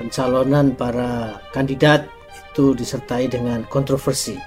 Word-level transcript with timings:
pencalonan 0.00 0.72
para 0.72 1.36
kandidat 1.52 2.08
itu 2.56 2.72
disertai 2.72 3.28
dengan 3.28 3.68
kontroversi. 3.68 4.40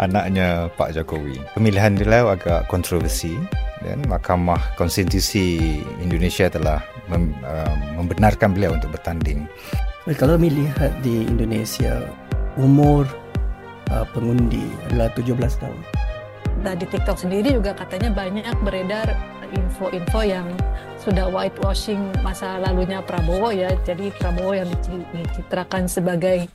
Anaknya 0.00 0.72
Pak 0.74 0.96
Jokowi. 0.96 1.38
Pemilihan 1.54 1.94
beliau 1.94 2.32
agak 2.34 2.66
kontroversi 2.66 3.36
dan 3.84 4.02
Mahkamah 4.10 4.74
Konstitusi 4.74 5.78
Indonesia 6.02 6.50
telah 6.50 6.82
mem, 7.06 7.30
uh, 7.46 7.76
membenarkan 8.00 8.56
beliau 8.56 8.74
untuk 8.74 8.90
bertanding. 8.96 9.46
Kalau 10.18 10.34
melihat 10.34 10.90
di 11.04 11.28
Indonesia, 11.28 12.02
umur 12.58 13.06
uh, 13.94 14.02
pengundi 14.10 14.66
adalah 14.90 15.14
17 15.14 15.62
tahun. 15.62 15.78
Nah, 16.64 16.74
di 16.74 16.88
TikTok 16.90 17.20
sendiri 17.20 17.54
juga 17.54 17.76
katanya 17.76 18.10
banyak 18.10 18.56
beredar 18.66 19.14
info-info 19.54 20.20
yang 20.26 20.46
sudah 20.98 21.30
whitewashing 21.30 22.02
masa 22.20 22.58
lalunya 22.58 22.98
Prabowo 23.00 23.54
ya. 23.54 23.70
Jadi 23.86 24.10
Prabowo 24.14 24.52
yang 24.52 24.68
dicitrakan 25.14 25.86
sebagai 25.86 26.50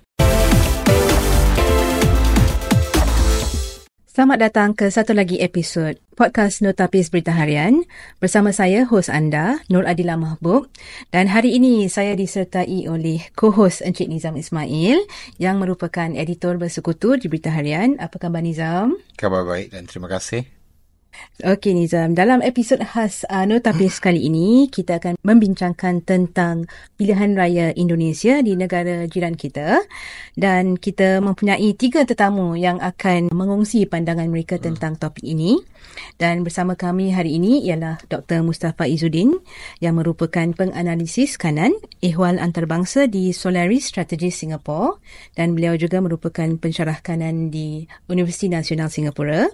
Selamat 4.20 4.52
datang 4.52 4.76
ke 4.76 4.92
satu 4.92 5.16
lagi 5.16 5.40
episod 5.40 5.96
podcast 6.12 6.60
Notapis 6.60 7.08
Berita 7.08 7.32
Harian 7.32 7.88
bersama 8.20 8.52
saya, 8.52 8.84
hos 8.84 9.08
anda, 9.08 9.64
Nur 9.72 9.88
Adila 9.88 10.20
Mahbub. 10.20 10.68
Dan 11.16 11.32
hari 11.32 11.56
ini 11.56 11.88
saya 11.88 12.20
disertai 12.20 12.84
oleh 12.92 13.24
co-host 13.40 13.80
Encik 13.80 14.12
Nizam 14.12 14.36
Ismail 14.36 15.08
yang 15.40 15.64
merupakan 15.64 16.12
editor 16.12 16.60
bersekutu 16.60 17.16
di 17.16 17.32
Berita 17.32 17.48
Harian. 17.48 17.96
Apa 17.96 18.20
khabar 18.20 18.44
Nizam? 18.44 19.00
Khabar 19.16 19.48
baik 19.48 19.72
dan 19.72 19.88
terima 19.88 20.12
kasih. 20.12 20.59
Okey 21.40 21.72
Nizam, 21.72 22.20
dalam 22.20 22.44
episod 22.44 22.84
khas 22.84 23.24
uh, 23.32 23.48
Notapis 23.48 24.00
kali 24.06 24.28
ini, 24.28 24.68
kita 24.68 25.00
akan 25.00 25.16
membincangkan 25.24 26.04
tentang 26.04 26.68
pilihan 27.00 27.32
raya 27.32 27.72
Indonesia 27.80 28.44
di 28.44 28.60
negara 28.60 29.08
jiran 29.08 29.40
kita. 29.40 29.80
Dan 30.36 30.76
kita 30.76 31.24
mempunyai 31.24 31.72
tiga 31.80 32.04
tetamu 32.04 32.60
yang 32.60 32.84
akan 32.84 33.32
mengongsi 33.32 33.88
pandangan 33.88 34.28
mereka 34.28 34.60
tentang 34.60 35.00
topik 35.00 35.24
ini. 35.24 35.56
Dan 36.20 36.44
bersama 36.44 36.76
kami 36.76 37.16
hari 37.16 37.40
ini 37.40 37.64
ialah 37.64 38.02
Dr. 38.12 38.44
Mustafa 38.44 38.86
Izzuddin 38.90 39.38
yang 39.80 39.96
merupakan 39.96 40.52
penganalisis 40.52 41.40
kanan 41.40 41.72
ehwal 42.04 42.38
antarabangsa 42.40 43.08
di 43.08 43.32
Solaris 43.32 43.88
Strategy 43.88 44.32
Singapore 44.32 45.00
dan 45.40 45.56
beliau 45.56 45.80
juga 45.80 46.04
merupakan 46.04 46.48
pensyarah 46.60 47.00
kanan 47.00 47.50
di 47.50 47.88
Universiti 48.12 48.52
Nasional 48.52 48.92
Singapura. 48.92 49.48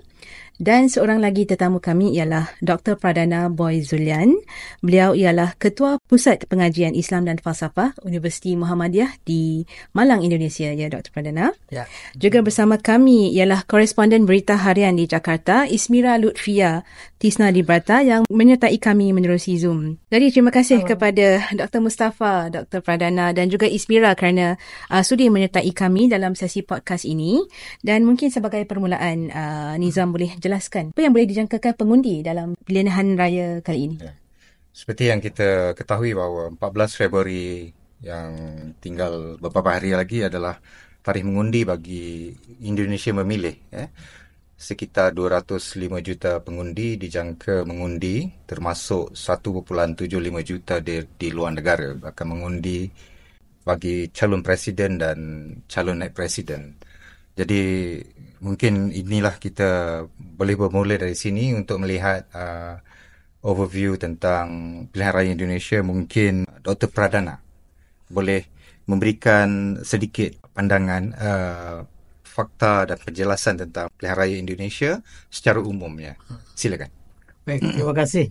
Dan 0.55 0.87
seorang 0.87 1.19
lagi 1.19 1.43
tetamu 1.43 1.83
kami 1.83 2.15
ialah 2.15 2.47
Dr. 2.63 2.95
Pradana 2.95 3.51
Boy 3.51 3.83
Zulian. 3.83 4.39
Beliau 4.79 5.11
ialah 5.11 5.51
Ketua 5.59 5.99
Pusat 5.99 6.47
Pengajian 6.47 6.95
Islam 6.95 7.27
dan 7.27 7.43
Falsafah 7.43 7.91
Universiti 8.07 8.55
Muhammadiyah 8.55 9.19
di 9.27 9.67
Malang, 9.91 10.23
Indonesia. 10.23 10.71
Ya, 10.71 10.87
Dr. 10.87 11.11
Pradana. 11.11 11.51
Ya. 11.67 11.91
Juga 12.15 12.39
bersama 12.39 12.79
kami 12.79 13.35
ialah 13.35 13.67
koresponden 13.67 14.23
berita 14.23 14.55
harian 14.55 14.95
di 14.95 15.11
Jakarta, 15.11 15.67
Ismira 15.67 16.15
Lutfia 16.25 16.81
Tisna 17.21 17.53
Librata 17.53 18.01
yang 18.01 18.25
menyertai 18.25 18.81
kami 18.81 19.13
menerusi 19.13 19.61
Zoom. 19.61 20.01
Jadi 20.09 20.33
terima 20.33 20.49
kasih 20.49 20.81
oh. 20.81 20.87
kepada 20.89 21.45
Dr. 21.53 21.85
Mustafa, 21.85 22.49
Dr. 22.49 22.81
Pradana 22.81 23.29
dan 23.29 23.53
juga 23.53 23.69
Ismira 23.69 24.17
kerana 24.17 24.57
uh, 24.89 25.05
sudi 25.05 25.29
menyertai 25.29 25.69
kami 25.69 26.09
dalam 26.09 26.33
sesi 26.33 26.65
podcast 26.65 27.05
ini. 27.05 27.45
Dan 27.85 28.09
mungkin 28.09 28.33
sebagai 28.33 28.65
permulaan, 28.65 29.29
uh, 29.29 29.73
Nizam 29.77 30.09
boleh 30.09 30.33
jelaskan 30.41 30.89
apa 30.91 31.05
yang 31.05 31.13
boleh 31.13 31.29
dijangkakan 31.29 31.77
pengundi 31.77 32.25
dalam 32.25 32.57
pilihan 32.65 33.13
raya 33.13 33.61
kali 33.61 33.93
ini? 33.93 33.97
Ya. 34.01 34.17
Seperti 34.75 35.07
yang 35.07 35.23
kita 35.23 35.71
ketahui 35.77 36.11
bahawa 36.11 36.51
14 36.51 36.99
Februari 36.99 37.71
yang 38.03 38.31
tinggal 38.83 39.39
beberapa 39.39 39.71
hari 39.71 39.95
lagi 39.95 40.27
adalah 40.27 40.59
tarikh 41.05 41.23
mengundi 41.23 41.63
bagi 41.63 42.33
Indonesia 42.65 43.13
memilih. 43.13 43.55
Eh. 43.71 43.87
Sekitar 44.55 45.11
205 45.11 45.99
juta 45.99 46.39
pengundi 46.39 46.95
dijangka 46.95 47.67
mengundi 47.67 48.23
termasuk 48.47 49.11
1.75 49.11 50.07
juta 50.47 50.79
di, 50.79 51.03
di 51.19 51.27
luar 51.27 51.51
negara 51.59 51.91
akan 51.91 52.27
mengundi 52.31 52.87
bagi 53.67 54.07
calon 54.15 54.39
presiden 54.39 54.95
dan 54.95 55.17
calon 55.67 55.99
naik 55.99 56.15
presiden. 56.15 56.79
Jadi 57.35 57.99
mungkin 58.39 58.95
inilah 58.95 59.35
kita 59.43 60.03
boleh 60.07 60.55
bermula 60.55 60.95
dari 60.95 61.19
sini 61.19 61.51
untuk 61.51 61.83
melihat 61.83 62.23
uh, 62.31 62.79
overview 63.43 63.99
tentang 63.99 64.47
pilihan 64.87 65.11
raya 65.11 65.29
Indonesia. 65.35 65.83
Mungkin 65.83 66.47
Dr. 66.63 66.87
Pradana 66.95 67.43
boleh 68.07 68.47
memberikan 68.87 69.81
sedikit 69.83 70.31
pandangan 70.55 71.03
uh, 71.11 71.79
fakta 72.35 72.91
dan 72.91 72.99
penjelasan 72.99 73.55
tentang 73.63 73.87
pilihan 73.95 74.17
raya 74.19 74.35
Indonesia 74.35 74.99
secara 75.31 75.63
umumnya. 75.63 76.19
Silakan. 76.51 76.91
Baik, 77.47 77.63
terima 77.71 77.95
kasih. 77.95 78.27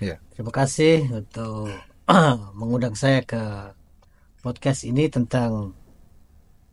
Ya. 0.00 0.16
Terima 0.32 0.52
kasih 0.56 1.04
untuk 1.12 1.68
mengundang 2.58 2.96
saya 2.96 3.20
ke 3.20 3.76
podcast 4.40 4.88
ini 4.88 5.12
tentang 5.12 5.76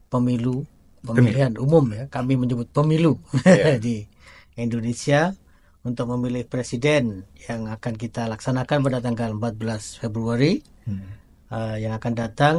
pemilu 0.08 0.64
pemilihan 1.04 1.52
pemilu. 1.58 1.66
umum 1.66 1.86
ya 1.90 2.04
kami 2.08 2.38
menyebut 2.38 2.70
pemilu 2.70 3.18
yeah. 3.44 3.82
di 3.86 4.06
Indonesia 4.56 5.34
untuk 5.84 6.08
memilih 6.16 6.48
presiden 6.48 7.28
yang 7.50 7.68
akan 7.68 7.98
kita 8.00 8.30
laksanakan 8.30 8.86
pada 8.88 9.04
tanggal 9.04 9.36
14 9.36 10.00
Februari 10.00 10.64
hmm. 10.88 11.10
uh, 11.52 11.76
yang 11.82 11.98
akan 11.98 12.14
datang 12.14 12.56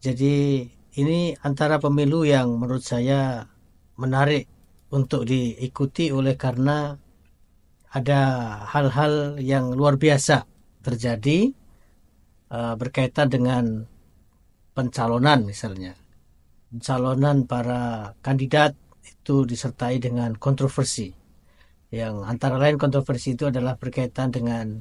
jadi 0.00 0.64
ini 0.98 1.36
antara 1.44 1.78
pemilu 1.78 2.26
yang 2.26 2.58
menurut 2.58 2.82
saya 2.82 3.46
menarik 4.00 4.50
untuk 4.90 5.28
diikuti 5.28 6.10
oleh 6.10 6.34
karena 6.34 6.98
ada 7.90 8.20
hal-hal 8.70 9.38
yang 9.42 9.74
luar 9.74 9.98
biasa 9.98 10.46
terjadi 10.82 11.50
uh, 12.50 12.74
berkaitan 12.74 13.28
dengan 13.30 13.86
pencalonan 14.74 15.46
misalnya 15.46 15.94
pencalonan 16.70 17.50
para 17.50 18.14
kandidat 18.22 18.78
itu 19.02 19.42
disertai 19.42 19.98
dengan 19.98 20.38
kontroversi. 20.38 21.10
Yang 21.90 22.22
antara 22.22 22.62
lain 22.62 22.78
kontroversi 22.78 23.34
itu 23.34 23.50
adalah 23.50 23.74
berkaitan 23.74 24.30
dengan 24.30 24.78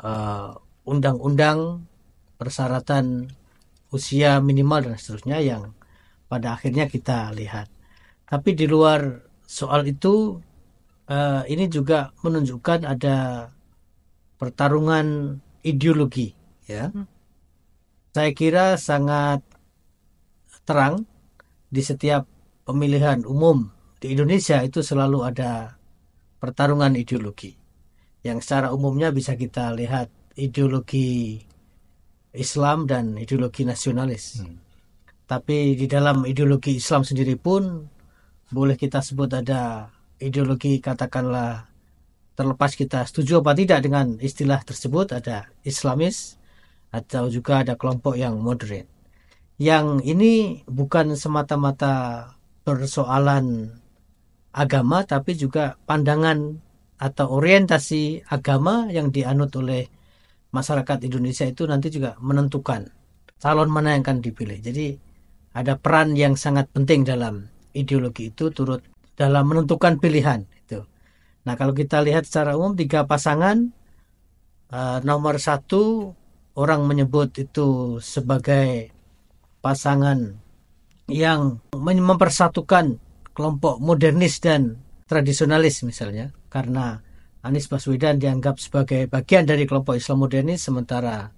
uh, 0.00 0.56
undang-undang, 0.88 1.84
uh, 1.84 1.92
persyaratan 2.40 3.28
usia 3.94 4.42
minimal 4.42 4.90
dan 4.90 4.96
seterusnya 4.98 5.38
yang 5.38 5.70
pada 6.26 6.58
akhirnya 6.58 6.90
kita 6.90 7.30
lihat. 7.30 7.70
Tapi 8.26 8.50
di 8.58 8.66
luar 8.66 9.22
soal 9.46 9.86
itu, 9.86 10.42
uh, 11.06 11.42
ini 11.46 11.70
juga 11.70 12.10
menunjukkan 12.26 12.82
ada 12.82 13.48
pertarungan 14.34 15.38
ideologi. 15.62 16.34
Ya, 16.66 16.90
hmm. 16.90 17.06
saya 18.10 18.30
kira 18.34 18.74
sangat 18.80 19.44
terang 20.64 21.04
di 21.68 21.84
setiap 21.84 22.24
pemilihan 22.64 23.22
umum 23.28 23.68
di 24.00 24.16
Indonesia 24.16 24.64
itu 24.64 24.80
selalu 24.80 25.28
ada 25.28 25.76
pertarungan 26.40 26.96
ideologi 26.96 27.52
yang 28.24 28.40
secara 28.40 28.72
umumnya 28.72 29.12
bisa 29.12 29.36
kita 29.36 29.76
lihat 29.76 30.08
ideologi 30.40 31.44
Islam 32.34 32.90
dan 32.90 33.14
ideologi 33.16 33.62
nasionalis. 33.62 34.42
Hmm. 34.42 34.58
Tapi 35.24 35.78
di 35.78 35.86
dalam 35.88 36.28
ideologi 36.28 36.76
Islam 36.76 37.06
sendiri 37.06 37.38
pun 37.40 37.86
boleh 38.52 38.76
kita 38.76 39.00
sebut 39.00 39.30
ada 39.32 39.88
ideologi 40.20 40.78
katakanlah 40.78 41.66
terlepas 42.34 42.74
kita 42.74 43.06
setuju 43.06 43.40
apa 43.40 43.54
tidak 43.54 43.86
dengan 43.86 44.18
istilah 44.18 44.60
tersebut 44.62 45.14
ada 45.14 45.50
Islamis 45.62 46.36
atau 46.90 47.30
juga 47.30 47.62
ada 47.62 47.74
kelompok 47.78 48.18
yang 48.18 48.38
moderate 48.38 48.90
yang 49.58 50.02
ini 50.02 50.66
bukan 50.66 51.14
semata-mata 51.14 52.26
persoalan 52.66 53.70
agama 54.50 55.06
tapi 55.06 55.38
juga 55.38 55.78
pandangan 55.86 56.58
atau 56.98 57.26
orientasi 57.38 58.26
agama 58.30 58.90
yang 58.90 59.10
dianut 59.10 59.50
oleh 59.58 59.90
masyarakat 60.54 61.02
Indonesia 61.02 61.42
itu 61.42 61.66
nanti 61.66 61.90
juga 61.90 62.14
menentukan 62.22 62.86
calon 63.42 63.68
mana 63.68 63.98
yang 63.98 64.06
akan 64.06 64.22
dipilih. 64.22 64.62
Jadi 64.62 64.94
ada 65.50 65.74
peran 65.74 66.14
yang 66.14 66.38
sangat 66.38 66.70
penting 66.70 67.02
dalam 67.02 67.50
ideologi 67.74 68.30
itu 68.30 68.54
turut 68.54 68.86
dalam 69.18 69.50
menentukan 69.50 69.98
pilihan 69.98 70.46
itu. 70.54 70.86
Nah 71.44 71.58
kalau 71.58 71.74
kita 71.74 72.00
lihat 72.00 72.24
secara 72.24 72.54
umum 72.54 72.78
tiga 72.78 73.04
pasangan 73.04 73.74
uh, 74.70 74.98
nomor 75.02 75.42
satu 75.42 76.14
orang 76.54 76.86
menyebut 76.86 77.34
itu 77.36 77.98
sebagai 78.00 78.94
pasangan 79.60 80.38
yang 81.10 81.60
mempersatukan 81.76 82.96
kelompok 83.36 83.76
modernis 83.82 84.40
dan 84.40 84.80
tradisionalis 85.04 85.84
misalnya 85.84 86.32
karena 86.48 87.03
Anies 87.44 87.68
Baswedan 87.68 88.16
dianggap 88.16 88.56
sebagai 88.56 89.04
bagian 89.04 89.44
dari 89.44 89.68
kelompok 89.68 90.00
Islam 90.00 90.24
modernis 90.24 90.64
sementara 90.64 91.28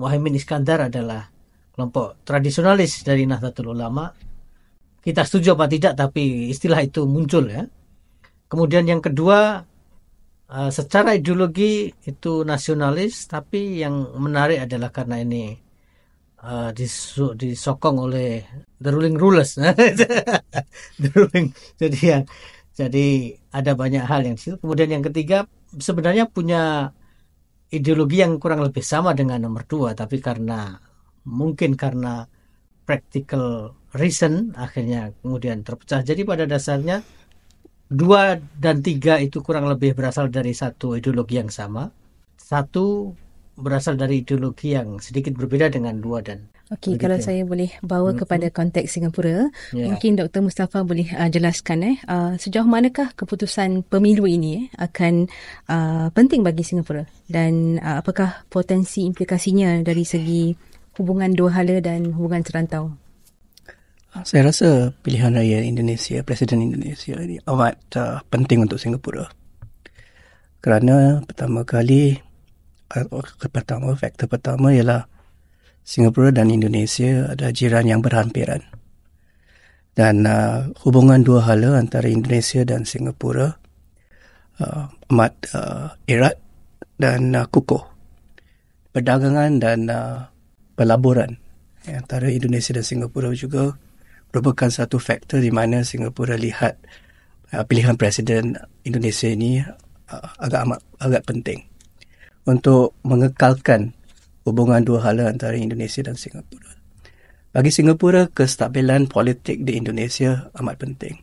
Muhammad 0.00 0.32
Iskandar 0.32 0.88
adalah 0.88 1.28
kelompok 1.76 2.24
tradisionalis 2.24 3.04
dari 3.04 3.28
Nahdlatul 3.28 3.76
Ulama. 3.76 4.08
Kita 5.02 5.28
setuju 5.28 5.52
apa 5.52 5.68
tidak, 5.68 5.98
tapi 5.98 6.48
istilah 6.48 6.80
itu 6.80 7.04
muncul 7.04 7.52
ya. 7.52 7.68
Kemudian 8.48 8.88
yang 8.88 9.04
kedua, 9.04 9.60
uh, 10.48 10.70
secara 10.72 11.12
ideologi 11.18 11.92
itu 12.06 12.48
nasionalis, 12.48 13.28
tapi 13.28 13.84
yang 13.84 14.14
menarik 14.16 14.64
adalah 14.64 14.88
karena 14.88 15.20
ini 15.20 15.52
uh, 16.44 16.70
disokong 17.36 17.98
oleh 18.08 18.46
the 18.80 18.88
ruling 18.88 19.18
rulers. 19.20 19.58
the 21.02 21.08
ruling, 21.12 21.50
jadi 21.76 21.98
ya, 22.00 22.18
jadi 22.72 23.36
ada 23.52 23.72
banyak 23.76 24.04
hal 24.04 24.24
yang 24.24 24.40
situ. 24.40 24.56
Kemudian 24.56 24.88
yang 24.88 25.04
ketiga, 25.04 25.44
sebenarnya 25.76 26.24
punya 26.28 26.92
ideologi 27.72 28.20
yang 28.24 28.36
kurang 28.40 28.64
lebih 28.64 28.84
sama 28.84 29.12
dengan 29.12 29.44
nomor 29.44 29.64
dua, 29.68 29.92
tapi 29.92 30.20
karena 30.20 30.80
mungkin 31.28 31.76
karena 31.76 32.28
practical 32.88 33.76
reason 33.94 34.56
akhirnya 34.56 35.12
kemudian 35.20 35.60
terpecah. 35.64 36.00
Jadi 36.04 36.24
pada 36.24 36.44
dasarnya 36.48 37.04
dua 37.92 38.40
dan 38.56 38.80
tiga 38.80 39.20
itu 39.20 39.44
kurang 39.44 39.68
lebih 39.68 39.92
berasal 39.92 40.32
dari 40.32 40.56
satu 40.56 40.96
ideologi 40.96 41.36
yang 41.40 41.52
sama. 41.52 41.88
Satu 42.40 43.12
berasal 43.56 44.00
dari 44.00 44.24
ideologi 44.24 44.72
yang 44.72 44.96
sedikit 44.98 45.36
berbeda 45.36 45.68
dengan 45.68 46.00
dua 46.00 46.24
dan 46.24 46.48
Okey, 46.72 46.96
kalau 46.96 47.20
saya 47.20 47.44
boleh 47.44 47.68
bawa 47.84 48.16
hmm. 48.16 48.24
kepada 48.24 48.46
konteks 48.48 48.96
Singapura, 48.96 49.52
yeah. 49.76 49.92
mungkin 49.92 50.16
Dr. 50.16 50.40
Mustafa 50.40 50.80
boleh 50.80 51.04
uh, 51.12 51.28
jelaskan 51.28 51.84
eh 51.84 51.96
uh, 52.08 52.32
sejauh 52.40 52.64
manakah 52.64 53.12
keputusan 53.12 53.84
pemilu 53.84 54.24
ini 54.24 54.72
eh, 54.72 54.88
akan 54.88 55.28
uh, 55.68 56.08
penting 56.16 56.40
bagi 56.40 56.64
Singapura 56.64 57.04
dan 57.28 57.76
uh, 57.76 58.00
apakah 58.00 58.48
potensi 58.48 59.04
implikasinya 59.04 59.84
dari 59.84 60.08
segi 60.08 60.56
hubungan 60.96 61.36
dua 61.36 61.60
hala 61.60 61.76
dan 61.84 62.08
hubungan 62.16 62.40
serantau? 62.40 62.96
Saya 64.24 64.48
rasa 64.48 64.96
pilihan 65.04 65.32
raya 65.32 65.60
Indonesia, 65.60 66.24
Presiden 66.24 66.72
Indonesia 66.72 67.16
ini 67.20 67.36
amat 67.52 67.76
uh, 68.00 68.24
penting 68.32 68.64
untuk 68.64 68.80
Singapura. 68.80 69.28
Kerana 70.64 71.20
pertama 71.28 71.68
kali, 71.68 72.16
uh, 72.96 73.24
pertama, 73.52 73.92
faktor 73.92 74.28
pertama 74.28 74.72
ialah 74.72 75.11
Singapura 75.82 76.30
dan 76.30 76.48
Indonesia 76.48 77.30
ada 77.34 77.50
jiran 77.50 77.86
yang 77.86 78.00
berhampiran. 78.00 78.62
Dan 79.92 80.24
uh, 80.24 80.72
hubungan 80.86 81.20
dua 81.20 81.44
hala 81.44 81.76
antara 81.76 82.08
Indonesia 82.08 82.64
dan 82.64 82.88
Singapura 82.88 83.60
uh, 84.62 84.88
amat 85.12 85.32
uh, 85.52 85.92
erat 86.08 86.40
dan 86.96 87.36
uh, 87.36 87.44
kukuh. 87.50 87.84
Perdagangan 88.94 89.60
dan 89.60 89.90
uh, 89.92 90.32
pelaburan 90.78 91.36
antara 91.84 92.30
Indonesia 92.30 92.72
dan 92.72 92.86
Singapura 92.86 93.34
juga 93.34 93.74
merupakan 94.32 94.70
satu 94.72 94.96
faktor 94.96 95.44
di 95.44 95.52
mana 95.52 95.84
Singapura 95.84 96.38
lihat 96.40 96.80
uh, 97.52 97.64
pilihan 97.68 98.00
presiden 98.00 98.56
Indonesia 98.86 99.28
ini 99.28 99.60
uh, 100.08 100.28
agak 100.40 100.60
amat 100.68 100.80
agak 101.02 101.22
penting 101.28 101.60
untuk 102.48 102.96
mengekalkan 103.04 103.94
hubungan 104.46 104.82
dua 104.82 105.02
hala 105.06 105.30
antara 105.30 105.54
Indonesia 105.58 106.02
dan 106.02 106.18
Singapura. 106.18 106.78
Bagi 107.52 107.68
Singapura, 107.68 108.32
kestabilan 108.32 109.12
politik 109.12 109.62
di 109.62 109.76
Indonesia 109.76 110.48
amat 110.56 110.76
penting. 110.80 111.20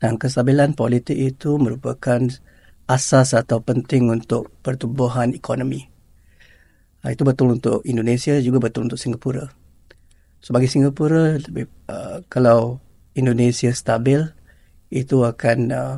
Dan 0.00 0.18
kestabilan 0.18 0.72
politik 0.72 1.14
itu 1.14 1.60
merupakan 1.60 2.26
asas 2.90 3.36
atau 3.36 3.62
penting 3.62 4.10
untuk 4.10 4.50
pertumbuhan 4.64 5.36
ekonomi. 5.36 5.86
Uh, 7.04 7.10
itu 7.14 7.22
betul 7.22 7.54
untuk 7.54 7.82
Indonesia 7.86 8.38
juga 8.38 8.62
betul 8.62 8.90
untuk 8.90 8.98
Singapura 8.98 9.50
sebagai 10.42 10.66
Singapura 10.66 11.38
lebih 11.38 11.70
uh, 11.86 12.20
kalau 12.26 12.82
Indonesia 13.14 13.70
stabil 13.70 14.26
itu 14.90 15.22
akan 15.22 15.58
uh, 15.70 15.96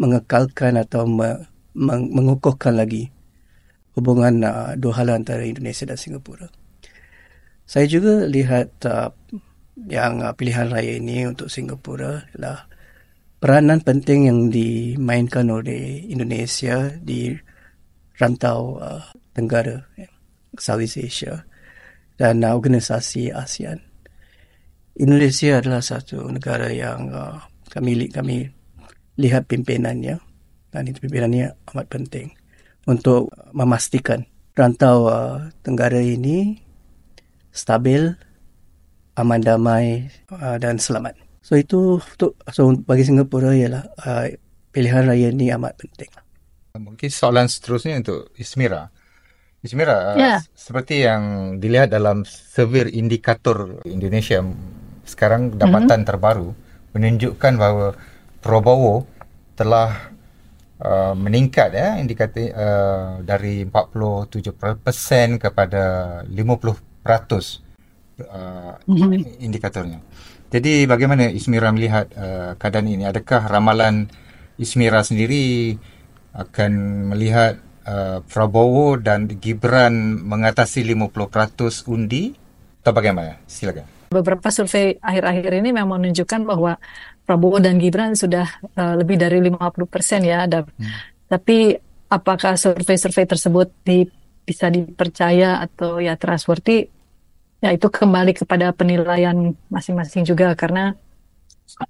mengekalkan 0.00 0.80
atau 0.80 1.04
me, 1.04 1.44
meng, 1.76 2.08
mengukuhkan 2.10 2.74
lagi 2.74 3.12
hubungan 3.96 4.44
uh, 4.44 4.72
dua 4.76 4.92
hal 5.00 5.08
antara 5.16 5.42
Indonesia 5.42 5.88
dan 5.88 5.96
Singapura. 5.96 6.52
Saya 7.64 7.88
juga 7.88 8.28
lihat 8.28 8.84
uh, 8.84 9.10
yang 9.88 10.20
uh, 10.20 10.36
pilihan 10.36 10.68
raya 10.68 11.00
ini 11.00 11.24
untuk 11.24 11.48
Singapura 11.48 12.28
adalah 12.30 12.68
peranan 13.40 13.80
penting 13.80 14.28
yang 14.28 14.40
dimainkan 14.52 15.48
oleh 15.48 16.04
Indonesia 16.06 16.92
di 17.00 17.32
rantau 18.20 18.78
uh, 18.78 19.02
Tenggara, 19.32 19.80
Southeast 20.60 21.00
Asia 21.00 21.48
dan 22.20 22.44
uh, 22.44 22.52
organisasi 22.52 23.32
ASEAN. 23.32 23.80
Indonesia 24.96 25.60
adalah 25.60 25.80
satu 25.80 26.24
negara 26.28 26.68
yang 26.68 27.12
uh, 27.12 27.40
kami 27.72 28.08
kami 28.12 28.48
lihat 29.16 29.48
pimpinannya 29.48 30.20
dan 30.72 30.82
itu 30.84 31.00
pimpinannya 31.00 31.56
amat 31.72 31.88
penting 31.88 32.35
untuk 32.86 33.28
memastikan 33.52 34.24
rantau 34.56 35.10
uh, 35.12 35.52
Tenggara 35.60 36.00
ini 36.00 36.56
stabil, 37.52 38.14
aman 39.18 39.40
damai 39.42 40.08
uh, 40.32 40.56
dan 40.56 40.80
selamat. 40.80 41.18
So 41.44 41.54
itu 41.54 42.00
untuk 42.00 42.34
so 42.50 42.72
bagi 42.86 43.04
Singapura 43.04 43.52
ialah 43.52 43.84
uh, 44.02 44.26
pilihan 44.72 45.06
raya 45.06 45.28
ini 45.30 45.52
amat 45.54 45.76
penting. 45.76 46.10
Mungkin 46.76 47.08
soalan 47.08 47.48
seterusnya 47.48 48.00
untuk 48.00 48.32
Ismira. 48.36 48.88
Ismira, 49.64 50.14
yeah. 50.14 50.40
seperti 50.52 51.02
yang 51.02 51.56
dilihat 51.58 51.90
dalam 51.90 52.22
survei 52.28 52.92
indikator 52.92 53.82
Indonesia 53.88 54.44
sekarang 55.08 55.56
dapatan 55.56 56.02
mm-hmm. 56.02 56.08
terbaru 56.08 56.48
menunjukkan 56.92 57.52
bahawa 57.56 57.96
Prabowo 58.44 59.08
telah 59.56 60.12
uh, 60.80 61.14
meningkat 61.16 61.72
ya 61.72 61.96
indikator 61.96 62.52
uh, 62.52 63.10
dari 63.24 63.64
47% 63.64 65.40
kepada 65.40 65.84
50% 66.28 66.32
uh, 68.24 68.76
mm-hmm. 68.84 69.40
indikatornya. 69.40 70.00
Jadi 70.46 70.86
bagaimana 70.86 71.28
Ismira 71.28 71.74
melihat 71.74 72.06
uh, 72.14 72.54
keadaan 72.56 72.86
ini? 72.86 73.04
Adakah 73.04 73.50
ramalan 73.50 74.06
Ismira 74.56 75.02
sendiri 75.02 75.76
akan 76.32 76.72
melihat 77.12 77.58
uh, 77.84 78.22
Prabowo 78.24 78.96
dan 78.96 79.26
Gibran 79.26 80.22
mengatasi 80.22 80.86
50% 80.86 81.90
undi 81.90 82.32
atau 82.80 82.92
bagaimana? 82.94 83.42
Silakan. 83.50 83.84
Beberapa 84.06 84.54
survei 84.54 85.02
akhir-akhir 85.02 85.50
ini 85.58 85.74
memang 85.74 85.98
menunjukkan 85.98 86.46
bahwa 86.46 86.78
Prabowo 87.26 87.58
dan 87.58 87.82
Gibran 87.82 88.14
sudah 88.14 88.46
uh, 88.78 88.94
lebih 88.94 89.18
dari 89.18 89.42
50% 89.42 90.22
ya. 90.22 90.46
Ada. 90.46 90.62
Hmm. 90.62 90.86
Tapi 91.26 91.74
apakah 92.06 92.54
survei-survei 92.54 93.26
tersebut 93.26 93.68
di, 93.82 94.06
bisa 94.46 94.70
dipercaya 94.70 95.58
atau 95.58 95.98
ya 95.98 96.14
trustworthy? 96.14 96.86
Ya 97.58 97.74
itu 97.74 97.90
kembali 97.90 98.32
kepada 98.38 98.70
penilaian 98.70 99.58
masing-masing 99.66 100.22
juga 100.22 100.54
karena 100.54 100.94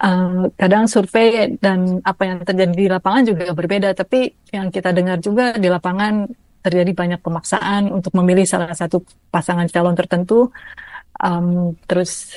uh, 0.00 0.48
kadang 0.56 0.88
survei 0.88 1.60
dan 1.60 2.00
apa 2.00 2.22
yang 2.24 2.38
terjadi 2.42 2.72
di 2.72 2.86
lapangan 2.88 3.22
juga 3.28 3.52
berbeda, 3.52 3.92
tapi 3.92 4.32
yang 4.50 4.72
kita 4.72 4.96
dengar 4.96 5.20
juga 5.20 5.52
di 5.60 5.68
lapangan 5.68 6.26
terjadi 6.64 6.92
banyak 6.96 7.20
pemaksaan 7.22 7.94
untuk 7.94 8.10
memilih 8.18 8.42
salah 8.42 8.74
satu 8.74 9.04
pasangan 9.30 9.70
calon 9.70 9.94
tertentu. 9.94 10.50
Um, 11.16 11.72
terus 11.88 12.36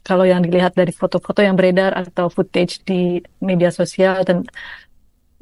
kalau 0.00 0.24
yang 0.24 0.40
dilihat 0.40 0.72
dari 0.72 0.92
foto-foto 0.96 1.44
yang 1.44 1.60
beredar 1.60 1.92
atau 1.92 2.32
footage 2.32 2.80
di 2.88 3.20
media 3.44 3.68
sosial 3.68 4.24
dan 4.24 4.48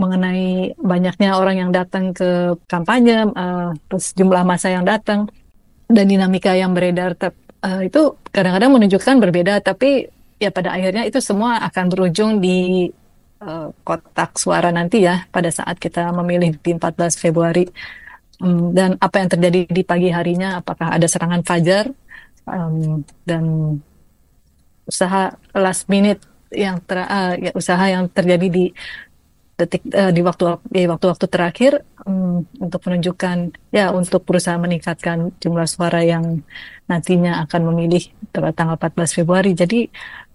mengenai 0.03 0.75
banyaknya 0.83 1.39
orang 1.39 1.57
yang 1.63 1.71
datang 1.71 2.11
ke 2.11 2.59
kampanye, 2.67 3.23
uh, 3.39 3.71
terus 3.87 4.11
jumlah 4.19 4.43
masa 4.43 4.75
yang 4.75 4.83
datang 4.83 5.31
dan 5.87 6.11
dinamika 6.11 6.59
yang 6.59 6.75
beredar, 6.75 7.15
uh, 7.63 7.81
itu 7.87 8.19
kadang-kadang 8.35 8.75
menunjukkan 8.75 9.17
berbeda, 9.23 9.63
tapi 9.63 10.11
ya 10.43 10.51
pada 10.51 10.75
akhirnya 10.75 11.07
itu 11.07 11.23
semua 11.23 11.63
akan 11.71 11.85
berujung 11.87 12.43
di 12.43 12.91
uh, 13.47 13.71
kotak 13.87 14.35
suara 14.35 14.75
nanti 14.75 15.07
ya 15.07 15.23
pada 15.31 15.55
saat 15.55 15.79
kita 15.79 16.11
memilih 16.11 16.59
di 16.59 16.71
14 16.75 17.15
Februari. 17.15 17.67
Dan 18.75 18.99
apa 18.99 19.23
yang 19.23 19.31
terjadi 19.31 19.71
di 19.71 19.87
pagi 19.87 20.11
harinya 20.11 20.59
apakah 20.59 20.91
ada 20.91 21.07
serangan 21.07 21.47
fajar 21.47 21.87
um, 22.47 23.07
dan 23.29 23.45
usaha 24.89 25.35
last 25.55 25.87
minute 25.87 26.21
yang 26.53 26.83
ter, 26.85 27.01
uh, 27.03 27.35
ya, 27.39 27.51
usaha 27.57 27.85
yang 27.87 28.11
terjadi 28.13 28.47
di 28.51 28.65
detik 29.57 29.85
uh, 29.95 30.11
di 30.11 30.25
waktu 30.25 30.59
di 30.69 30.89
waktu-waktu 30.89 31.27
terakhir 31.29 31.73
um, 32.03 32.43
untuk 32.59 32.83
menunjukkan 32.89 33.53
ya 33.71 33.93
untuk 33.95 34.25
berusaha 34.27 34.59
meningkatkan 34.59 35.33
jumlah 35.39 35.69
suara 35.69 36.03
yang 36.03 36.43
nantinya 36.89 37.45
akan 37.47 37.73
memilih 37.73 38.11
tanggal 38.33 38.81
14 38.81 39.17
Februari. 39.23 39.53
Jadi 39.55 39.87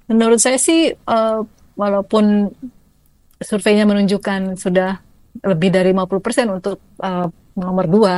Menurut 0.07 0.39
saya 0.39 0.55
sih 0.55 0.95
uh, 0.95 1.43
walaupun 1.75 2.47
surveinya 3.43 3.83
menunjukkan 3.83 4.55
sudah 4.55 5.03
lebih 5.43 5.69
dari 5.69 5.91
50% 5.91 6.47
untuk 6.47 6.79
uh, 7.03 7.27
nomor 7.59 7.85
dua, 7.91 8.15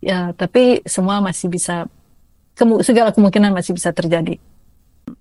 ya 0.00 0.32
tapi 0.32 0.80
semua 0.88 1.20
masih 1.20 1.52
bisa 1.52 1.84
segala 2.56 3.10
kemungkinan 3.12 3.52
masih 3.52 3.76
bisa 3.76 3.92
terjadi. 3.92 4.36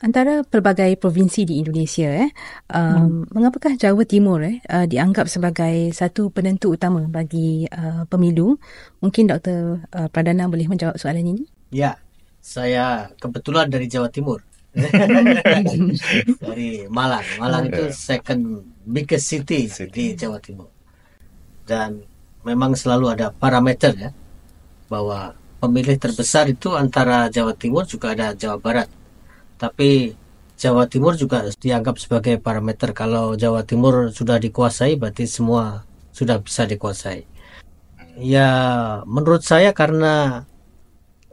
Antara 0.02 0.46
pelbagai 0.46 0.94
provinsi 0.98 1.42
di 1.42 1.58
Indonesia, 1.58 2.26
eh, 2.26 2.30
um, 2.70 3.26
hmm. 3.26 3.34
mengapakah 3.34 3.74
Jawa 3.78 4.06
Timur 4.06 4.46
eh, 4.46 4.62
uh, 4.70 4.86
dianggap 4.86 5.26
sebagai 5.26 5.90
satu 5.90 6.30
penentu 6.30 6.74
utama 6.74 7.06
bagi 7.10 7.66
uh, 7.66 8.06
pemilu? 8.06 8.62
Mungkin 9.02 9.30
Dr. 9.30 9.82
Uh, 9.90 10.08
Pradana 10.14 10.46
boleh 10.46 10.70
menjawab 10.70 11.02
soalan 11.02 11.26
ini? 11.26 11.44
Ya, 11.74 11.98
saya 12.42 13.10
kebetulan 13.18 13.74
dari 13.74 13.90
Jawa 13.90 14.10
Timur. 14.14 14.46
dari 16.46 16.88
Malang. 16.88 17.26
Malang 17.42 17.68
itu 17.68 17.92
second 17.92 18.64
biggest 18.86 19.28
city 19.28 19.68
di 19.90 20.14
Jawa 20.14 20.38
Timur. 20.40 20.70
Dan 21.66 22.02
memang 22.46 22.74
selalu 22.74 23.18
ada 23.18 23.30
parameter 23.30 23.94
ya 23.98 24.12
bahwa 24.92 25.38
pemilih 25.62 26.02
terbesar 26.02 26.50
itu 26.50 26.74
antara 26.74 27.30
Jawa 27.30 27.54
Timur 27.54 27.86
juga 27.86 28.18
ada 28.18 28.34
Jawa 28.34 28.58
Barat. 28.58 28.90
Tapi 29.62 30.18
Jawa 30.58 30.90
Timur 30.90 31.14
juga 31.14 31.46
dianggap 31.54 32.02
sebagai 32.02 32.42
parameter 32.42 32.98
kalau 32.98 33.38
Jawa 33.38 33.62
Timur 33.62 34.10
sudah 34.10 34.42
dikuasai 34.42 34.98
berarti 34.98 35.30
semua 35.30 35.86
sudah 36.10 36.42
bisa 36.42 36.66
dikuasai. 36.66 37.30
Ya 38.18 38.50
menurut 39.06 39.46
saya 39.46 39.72
karena 39.72 40.44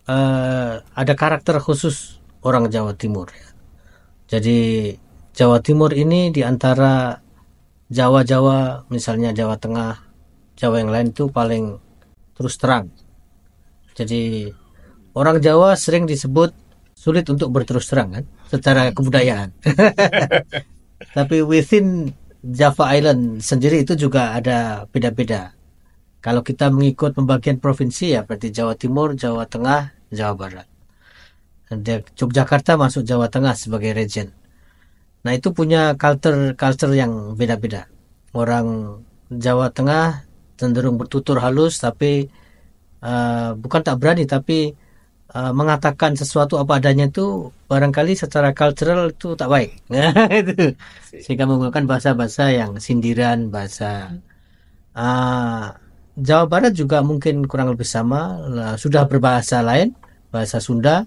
uh, 0.04 0.72
ada 0.84 1.12
karakter 1.16 1.56
khusus 1.64 2.20
orang 2.44 2.68
Jawa 2.68 2.92
Timur. 2.92 3.32
Jadi 4.28 4.92
Jawa 5.32 5.64
Timur 5.64 5.96
ini 5.96 6.28
di 6.28 6.44
antara 6.44 7.24
Jawa-Jawa 7.88 8.92
misalnya 8.92 9.32
Jawa 9.32 9.56
Tengah, 9.56 9.96
Jawa 10.60 10.84
yang 10.84 10.92
lain 10.92 11.08
itu 11.16 11.32
paling 11.32 11.80
terus 12.36 12.60
terang 12.60 12.92
jadi 13.98 14.54
orang 15.18 15.42
Jawa 15.42 15.74
sering 15.74 16.06
disebut 16.06 16.54
sulit 16.94 17.26
untuk 17.26 17.50
berterus 17.50 17.90
terang 17.90 18.14
kan 18.14 18.24
secara 18.46 18.94
kebudayaan. 18.94 19.50
Tapi 21.18 21.42
within 21.42 22.14
Java 22.38 22.94
Island 22.94 23.42
sendiri 23.42 23.82
itu 23.82 23.98
juga 23.98 24.38
ada 24.38 24.86
beda-beda. 24.86 25.50
Kalau 26.22 26.46
kita 26.46 26.70
mengikut 26.70 27.14
pembagian 27.14 27.58
provinsi 27.58 28.14
ya 28.14 28.22
berarti 28.22 28.54
Jawa 28.54 28.78
Timur, 28.78 29.18
Jawa 29.18 29.46
Tengah, 29.50 29.94
Jawa 30.14 30.34
Barat. 30.38 30.66
Dan 31.66 31.82
Yogyakarta 32.14 32.78
masuk 32.78 33.02
Jawa 33.02 33.26
Tengah 33.26 33.58
sebagai 33.58 33.94
region. 33.94 34.30
Nah 35.26 35.34
itu 35.34 35.50
punya 35.50 35.98
culture 35.98 36.54
culture 36.54 36.94
yang 36.94 37.34
beda-beda. 37.34 37.90
Orang 38.30 39.00
Jawa 39.30 39.74
Tengah 39.74 40.26
cenderung 40.58 40.98
bertutur 40.98 41.38
halus 41.38 41.78
tapi 41.78 42.30
uh, 43.02 43.54
bukan 43.58 43.80
tak 43.84 43.96
berani 44.00 44.24
tapi 44.24 44.72
uh, 45.34 45.52
mengatakan 45.52 46.16
sesuatu 46.16 46.56
apa 46.60 46.80
adanya 46.80 47.08
itu 47.08 47.52
barangkali 47.68 48.16
secara 48.16 48.56
cultural 48.56 49.12
itu 49.12 49.36
tak 49.36 49.48
baik. 49.50 49.70
Itu. 50.40 50.74
Sehingga 51.12 51.44
menggunakan 51.44 51.84
bahasa-bahasa 51.84 52.50
yang 52.52 52.80
sindiran 52.80 53.52
bahasa 53.52 54.18
uh, 54.96 55.74
Jawa 56.18 56.50
Barat 56.50 56.74
juga 56.74 56.98
mungkin 57.06 57.46
kurang 57.46 57.70
lebih 57.70 57.86
sama 57.86 58.42
sudah 58.74 59.06
berbahasa 59.06 59.62
lain 59.62 59.94
bahasa 60.34 60.58
Sunda 60.58 61.06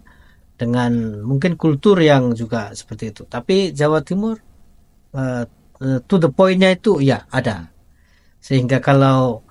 dengan 0.56 1.20
mungkin 1.26 1.60
kultur 1.60 2.00
yang 2.00 2.32
juga 2.32 2.72
seperti 2.72 3.12
itu. 3.12 3.22
Tapi 3.28 3.76
Jawa 3.76 4.00
Timur 4.06 4.40
uh, 5.12 5.44
to 6.06 6.16
the 6.22 6.30
pointnya 6.30 6.72
itu 6.78 7.02
ya 7.02 7.26
ada. 7.28 7.68
Sehingga 8.40 8.80
kalau 8.80 9.44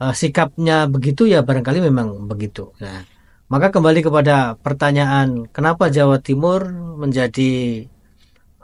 uh, 0.00 0.14
sikapnya 0.14 0.86
begitu 0.90 1.28
ya 1.28 1.42
barangkali 1.44 1.78
memang 1.84 2.26
begitu. 2.30 2.74
Nah, 2.82 3.04
maka 3.52 3.70
kembali 3.70 4.00
kepada 4.02 4.56
pertanyaan 4.58 5.46
kenapa 5.52 5.92
Jawa 5.92 6.18
Timur 6.18 6.72
menjadi 6.98 7.84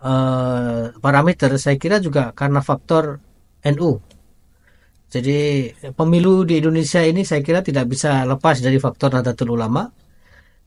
uh, 0.00 0.96
parameter, 0.98 1.54
saya 1.60 1.76
kira 1.76 2.00
juga 2.00 2.32
karena 2.32 2.64
faktor 2.64 3.20
NU. 3.76 4.00
Jadi 5.10 5.70
pemilu 5.98 6.46
di 6.46 6.62
Indonesia 6.62 7.02
ini 7.02 7.26
saya 7.26 7.42
kira 7.42 7.66
tidak 7.66 7.90
bisa 7.90 8.22
lepas 8.22 8.62
dari 8.62 8.78
faktor 8.78 9.10
Nahdlatul 9.10 9.58
Ulama 9.58 9.90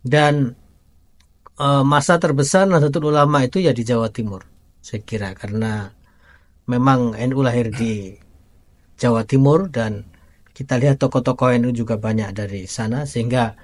dan 0.03 0.51
uh, 1.57 1.83
masa 1.87 2.19
terbesar 2.19 2.67
Nahdlatul 2.67 3.07
Ulama 3.07 3.39
itu 3.47 3.63
ya 3.63 3.71
di 3.71 3.87
Jawa 3.87 4.11
Timur. 4.11 4.43
Saya 4.83 4.99
kira 4.99 5.31
karena 5.31 5.95
memang 6.67 7.15
NU 7.15 7.39
lahir 7.39 7.71
di 7.71 8.19
Jawa 8.99 9.23
Timur 9.23 9.71
dan 9.71 10.12
kita 10.53 10.77
lihat 10.77 11.01
tokoh-tokoh 11.01 11.49
NU 11.57 11.73
juga 11.73 11.97
banyak 11.97 12.29
dari 12.31 12.69
sana 12.69 13.09
sehingga 13.09 13.57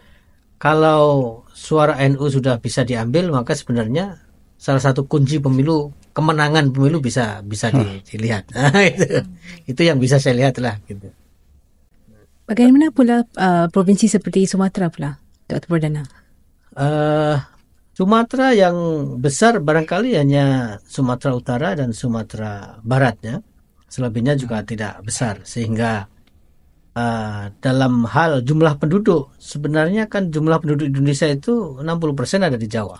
kalau 0.57 1.41
suara 1.53 2.01
NU 2.09 2.25
sudah 2.27 2.57
bisa 2.59 2.81
diambil 2.83 3.29
maka 3.29 3.53
sebenarnya 3.53 4.19
salah 4.59 4.81
satu 4.81 5.07
kunci 5.07 5.39
pemilu 5.39 5.93
kemenangan 6.11 6.73
pemilu 6.75 6.99
bisa 6.99 7.39
bisa 7.45 7.71
di, 7.71 8.03
dilihat 8.03 8.51
nah, 8.51 8.73
itu 8.91 9.23
itu 9.69 9.81
yang 9.85 10.01
bisa 10.01 10.19
saya 10.19 10.35
lihat 10.35 10.59
lah 10.59 10.75
gitu. 10.89 11.13
Bagaimana 12.49 12.89
pula 12.89 13.21
uh, 13.37 13.69
provinsi 13.69 14.09
seperti 14.09 14.49
Sumatera 14.49 14.89
pula, 14.89 15.21
Dr. 15.45 15.69
Perdana? 15.69 16.01
Uh, 16.73 17.37
Sumatera 17.93 18.57
yang 18.57 18.73
besar 19.21 19.61
barangkali 19.61 20.17
hanya 20.17 20.79
Sumatera 20.81 21.37
Utara 21.37 21.77
dan 21.77 21.93
Sumatera 21.93 22.81
Barat 22.81 23.21
ya. 23.21 23.37
Selebihnya 23.85 24.33
juga 24.33 24.65
tidak 24.65 24.97
besar 25.05 25.45
sehingga 25.45 26.09
uh, 26.95 27.53
dalam 27.59 28.05
hal 28.07 28.41
jumlah 28.41 28.79
penduduk 28.81 29.33
sebenarnya 29.37 30.09
kan 30.09 30.33
jumlah 30.33 30.57
penduduk 30.61 30.89
Indonesia 30.89 31.27
itu 31.29 31.77
60% 31.81 32.47
ada 32.47 32.57
di 32.57 32.67
Jawa. 32.69 32.97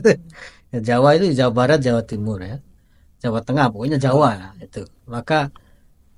ya, 0.72 0.78
Jawa 0.80 1.08
itu 1.18 1.34
Jawa 1.36 1.52
Barat, 1.52 1.78
Jawa 1.82 2.02
Timur 2.02 2.40
ya. 2.42 2.58
Jawa 3.22 3.40
Tengah 3.42 3.72
pokoknya 3.72 3.98
Jawa 3.98 4.54
itu. 4.60 4.86
Maka 5.08 5.50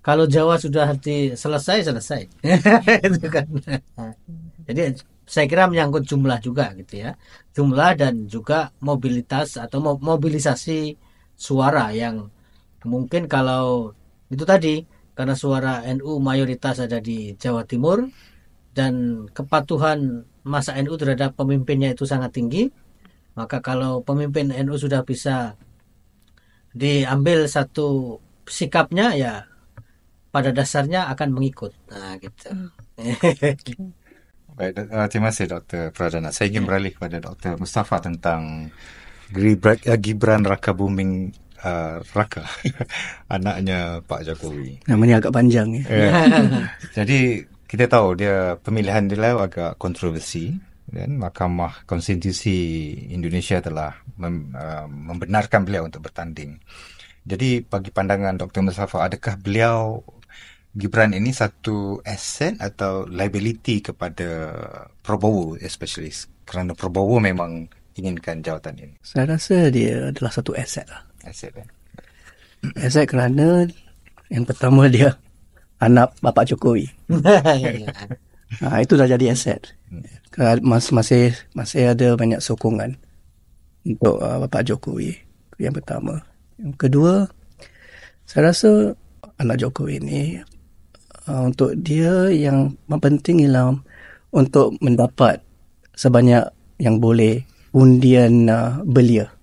kalau 0.04 0.24
Jawa 0.24 0.56
sudah 0.56 0.96
di 0.96 1.36
selesai 1.36 1.88
selesai. 1.88 2.22
itu 3.06 3.28
kan. 3.28 3.46
Jadi 4.68 4.96
saya 5.28 5.44
kira 5.44 5.68
menyangkut 5.68 6.08
jumlah 6.08 6.40
juga 6.40 6.72
gitu 6.76 7.04
ya. 7.04 7.14
Jumlah 7.52 7.96
dan 8.00 8.24
juga 8.26 8.72
mobilitas 8.80 9.60
atau 9.60 9.80
mobilisasi 9.80 10.96
suara 11.38 11.92
yang 11.94 12.32
mungkin 12.82 13.28
kalau 13.30 13.92
itu 14.32 14.44
tadi 14.44 14.97
karena 15.18 15.34
suara 15.34 15.82
NU 15.98 16.22
mayoritas 16.22 16.78
ada 16.78 17.02
di 17.02 17.34
Jawa 17.34 17.66
Timur 17.66 18.06
dan 18.70 19.26
kepatuhan 19.34 20.22
masa 20.46 20.78
NU 20.78 20.94
terhadap 20.94 21.34
pemimpinnya 21.34 21.90
itu 21.90 22.06
sangat 22.06 22.38
tinggi 22.38 22.70
maka 23.34 23.58
kalau 23.58 24.06
pemimpin 24.06 24.54
NU 24.54 24.78
sudah 24.78 25.02
bisa 25.02 25.58
diambil 26.70 27.50
satu 27.50 28.22
sikapnya 28.46 29.18
ya 29.18 29.34
pada 30.30 30.54
dasarnya 30.54 31.10
akan 31.10 31.34
mengikut 31.34 31.74
nah 31.90 32.14
gitu 32.22 32.54
Baik, 34.58 34.90
uh, 34.90 35.06
terima 35.06 35.30
kasih 35.30 35.46
Dr. 35.54 35.94
Pradana. 35.94 36.34
Saya 36.34 36.50
ingin 36.50 36.66
ya. 36.66 36.74
beralih 36.74 36.90
kepada 36.90 37.22
Dr. 37.22 37.62
Mustafa 37.62 38.02
tentang 38.02 38.66
Gibran 39.30 40.42
Raka 40.42 40.74
Buming 40.74 41.30
uh, 41.64 42.02
Raka 42.14 42.44
anaknya 43.34 44.02
Pak 44.04 44.26
Jokowi. 44.26 44.82
Namanya 44.86 45.22
agak 45.22 45.34
panjang 45.34 45.68
ya. 45.78 45.82
Yeah. 45.88 46.12
Jadi 46.98 47.42
kita 47.68 47.84
tahu 47.90 48.16
dia 48.16 48.56
pemilihan 48.60 49.10
dia 49.10 49.36
agak 49.36 49.76
kontroversi 49.76 50.56
dan 50.88 51.20
Mahkamah 51.20 51.84
Konstitusi 51.84 52.88
Indonesia 53.12 53.60
telah 53.60 53.92
mem, 54.16 54.56
uh, 54.56 54.88
membenarkan 54.88 55.68
beliau 55.68 55.84
untuk 55.84 56.08
bertanding. 56.08 56.56
Jadi 57.28 57.60
bagi 57.60 57.92
pandangan 57.92 58.40
Dr. 58.40 58.64
Mustafa 58.64 59.04
adakah 59.04 59.36
beliau 59.36 60.00
Gibran 60.78 61.16
ini 61.16 61.32
satu 61.32 61.98
aset 62.04 62.60
atau 62.60 63.08
liability 63.08 63.82
kepada 63.82 64.52
Prabowo 65.00 65.56
especially 65.58 66.12
kerana 66.44 66.76
Prabowo 66.76 67.18
memang 67.18 67.66
inginkan 67.98 68.44
jawatan 68.44 68.76
ini. 68.78 68.94
Saya 69.02 69.34
rasa 69.34 69.72
dia 69.74 70.12
adalah 70.12 70.30
satu 70.30 70.54
aset 70.54 70.86
lah 70.86 71.07
aset 71.30 71.52
kan? 71.52 71.68
Aset 72.80 73.06
kerana 73.06 73.68
yang 74.28 74.44
pertama 74.44 74.90
dia 74.90 75.16
anak 75.78 76.14
Bapak 76.20 76.50
Jokowi. 76.50 76.90
ha, 78.62 78.82
itu 78.82 78.98
dah 78.98 79.08
jadi 79.08 79.32
aset. 79.32 79.74
Mas, 80.62 80.90
masih 80.94 81.34
masih 81.54 81.94
ada 81.94 82.14
banyak 82.14 82.42
sokongan 82.42 82.98
untuk 83.86 84.18
uh, 84.20 84.42
Bapak 84.46 84.66
Jokowi. 84.66 85.16
Yang 85.58 85.82
pertama. 85.82 86.22
Yang 86.58 86.74
kedua, 86.78 87.14
saya 88.26 88.50
rasa 88.50 88.94
anak 89.38 89.62
Jokowi 89.62 90.02
ini 90.02 90.22
uh, 91.30 91.42
untuk 91.46 91.74
dia 91.78 92.30
yang 92.30 92.74
penting 92.90 93.46
ialah 93.46 93.74
untuk 94.34 94.76
mendapat 94.82 95.40
sebanyak 95.94 96.44
yang 96.78 97.02
boleh 97.02 97.42
undian 97.74 98.46
uh, 98.50 98.82
belia 98.86 99.37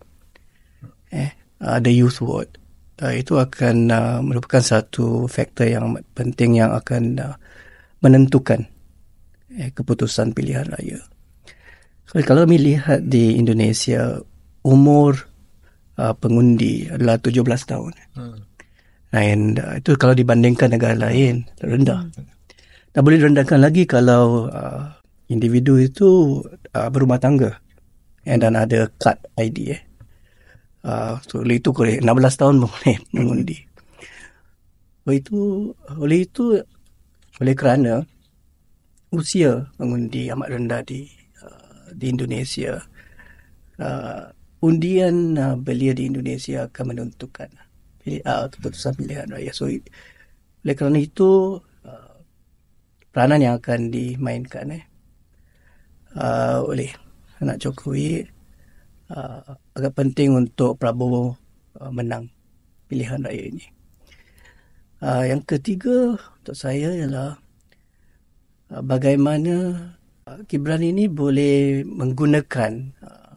uh, 1.66 1.82
the 1.82 1.92
youth 1.92 2.22
vote 2.22 2.62
uh, 3.02 3.12
itu 3.12 3.36
akan 3.42 3.90
uh, 3.90 4.20
merupakan 4.22 4.62
satu 4.62 5.26
faktor 5.26 5.68
yang 5.68 5.98
penting 6.14 6.62
yang 6.62 6.72
akan 6.72 7.18
uh, 7.20 7.36
menentukan 8.06 8.70
eh, 9.50 9.74
keputusan 9.74 10.38
pilihan 10.38 10.70
raya. 10.70 11.02
Kalau 12.06 12.46
kami 12.46 12.62
lihat 12.62 13.10
di 13.10 13.36
Indonesia, 13.36 14.22
umur 14.62 15.26
uh, 15.98 16.14
pengundi 16.16 16.88
adalah 16.88 17.18
17 17.20 17.42
tahun. 17.44 17.92
Hmm. 18.14 18.40
And 19.12 19.58
uh, 19.58 19.82
itu 19.82 19.98
kalau 19.98 20.14
dibandingkan 20.14 20.78
negara 20.78 20.96
lain, 20.96 21.50
rendah. 21.60 22.06
Hmm. 22.06 22.30
Dan 22.94 23.02
boleh 23.04 23.20
direndahkan 23.20 23.60
lagi 23.60 23.84
kalau 23.90 24.48
uh, 24.48 24.96
individu 25.28 25.82
itu 25.82 26.40
uh, 26.72 26.88
berumah 26.94 27.20
tangga 27.20 27.60
and 28.26 28.42
dan 28.42 28.58
ada 28.58 28.90
kad 29.02 29.22
ID 29.38 29.58
eh. 29.76 29.82
Uh, 30.86 31.18
so, 31.26 31.42
oleh 31.42 31.58
itu 31.62 31.74
boleh 31.74 31.98
16 31.98 32.38
tahun 32.38 32.56
boleh 32.62 32.96
mengundi. 33.10 33.58
Oleh 35.10 35.18
itu, 35.18 35.74
oleh 35.98 36.20
itu, 36.30 36.62
oleh 37.42 37.56
kerana 37.58 38.06
usia 39.10 39.66
mengundi 39.82 40.30
amat 40.30 40.48
rendah 40.54 40.82
di 40.86 41.10
uh, 41.42 41.90
di 41.90 42.06
Indonesia, 42.14 42.78
uh, 43.82 44.30
undian 44.62 45.34
uh, 45.42 45.58
belia 45.58 45.98
di 45.98 46.06
Indonesia 46.06 46.70
akan 46.70 46.94
menentukan 46.94 47.50
uh, 48.26 48.46
keputusan 48.54 48.94
pilihan 48.94 49.26
raya. 49.34 49.50
So, 49.58 49.66
oleh 49.70 50.76
kerana 50.78 51.02
itu, 51.02 51.58
uh, 51.86 52.16
peranan 53.10 53.42
yang 53.42 53.56
akan 53.58 53.90
dimainkan 53.90 54.70
eh, 54.70 54.86
uh, 56.14 56.62
oleh 56.62 56.94
anak 57.42 57.58
Jokowi 57.62 58.35
uh, 59.12 59.58
agak 59.76 59.94
penting 59.94 60.34
untuk 60.34 60.80
Prabowo 60.80 61.36
uh, 61.78 61.92
menang 61.92 62.30
pilihan 62.90 63.22
raya 63.22 63.44
ini. 63.52 63.66
Uh, 65.04 65.28
yang 65.28 65.44
ketiga 65.44 66.16
untuk 66.16 66.56
saya 66.56 66.96
ialah 66.96 67.38
uh, 68.72 68.82
bagaimana 68.82 69.56
uh, 70.26 70.40
Gibran 70.48 70.82
ini 70.82 71.12
boleh 71.12 71.84
menggunakan 71.86 72.72
uh, 73.04 73.34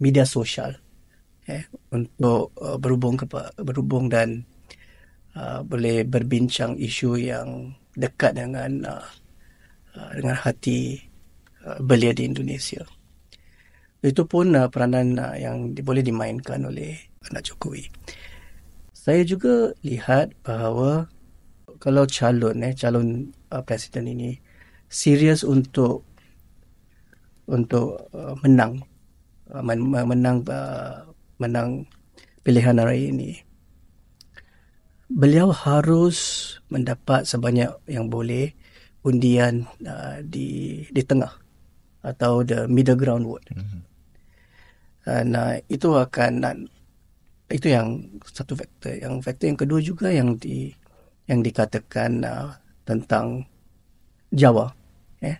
media 0.00 0.24
sosial 0.28 0.76
eh, 1.48 1.66
untuk 1.92 2.52
uh, 2.60 2.76
berhubung 2.76 3.16
kepa, 3.18 3.54
berhubung 3.60 4.10
dan 4.10 4.44
uh, 5.38 5.62
boleh 5.62 6.04
berbincang 6.04 6.76
isu 6.76 7.20
yang 7.20 7.74
dekat 7.96 8.36
dengan 8.36 8.84
uh, 8.84 9.08
uh, 9.96 10.10
dengan 10.16 10.36
hati 10.36 11.00
uh, 11.64 11.80
belia 11.80 12.12
di 12.12 12.28
Indonesia. 12.28 12.84
Itu 14.04 14.28
pun 14.28 14.52
uh, 14.56 14.68
peranan 14.68 15.16
uh, 15.16 15.36
yang 15.36 15.72
boleh 15.72 16.04
dimainkan 16.04 16.64
oleh 16.66 16.96
anak 17.30 17.48
Jokowi. 17.48 17.88
Saya 18.92 19.22
juga 19.22 19.70
lihat 19.86 20.34
bahawa 20.42 21.06
kalau 21.78 22.08
calon 22.08 22.64
eh 22.64 22.74
calon 22.74 23.30
uh, 23.52 23.62
presiden 23.62 24.08
ini 24.10 24.40
serius 24.90 25.44
untuk 25.46 26.02
untuk 27.46 28.10
uh, 28.10 28.34
menang 28.42 28.82
uh, 29.52 29.62
men- 29.62 29.86
menang 29.86 30.42
uh, 30.50 31.06
menang 31.38 31.86
pilihan 32.42 32.78
raya 32.78 33.12
ini 33.12 33.46
beliau 35.06 35.54
harus 35.54 36.58
mendapat 36.66 37.22
sebanyak 37.22 37.70
yang 37.86 38.10
boleh 38.10 38.50
undian 39.06 39.70
uh, 39.86 40.18
di 40.26 40.82
di 40.90 41.02
tengah 41.06 41.30
atau 42.06 42.46
the 42.46 42.70
middle 42.70 42.94
ground 42.94 43.26
vote. 43.26 43.42
Mm-hmm. 43.50 43.82
Dan 45.06 45.26
uh, 45.34 45.58
itu 45.66 45.90
akan 45.90 46.66
itu 47.50 47.66
yang 47.70 48.02
satu 48.26 48.54
faktor. 48.54 48.94
Yang 48.98 49.14
faktor 49.26 49.46
yang 49.50 49.58
kedua 49.58 49.80
juga 49.82 50.08
yang 50.10 50.38
di 50.38 50.70
yang 51.26 51.42
dikatakan 51.42 52.22
uh, 52.22 52.54
tentang 52.86 53.46
Jawa. 54.30 54.70
Eh? 55.22 55.38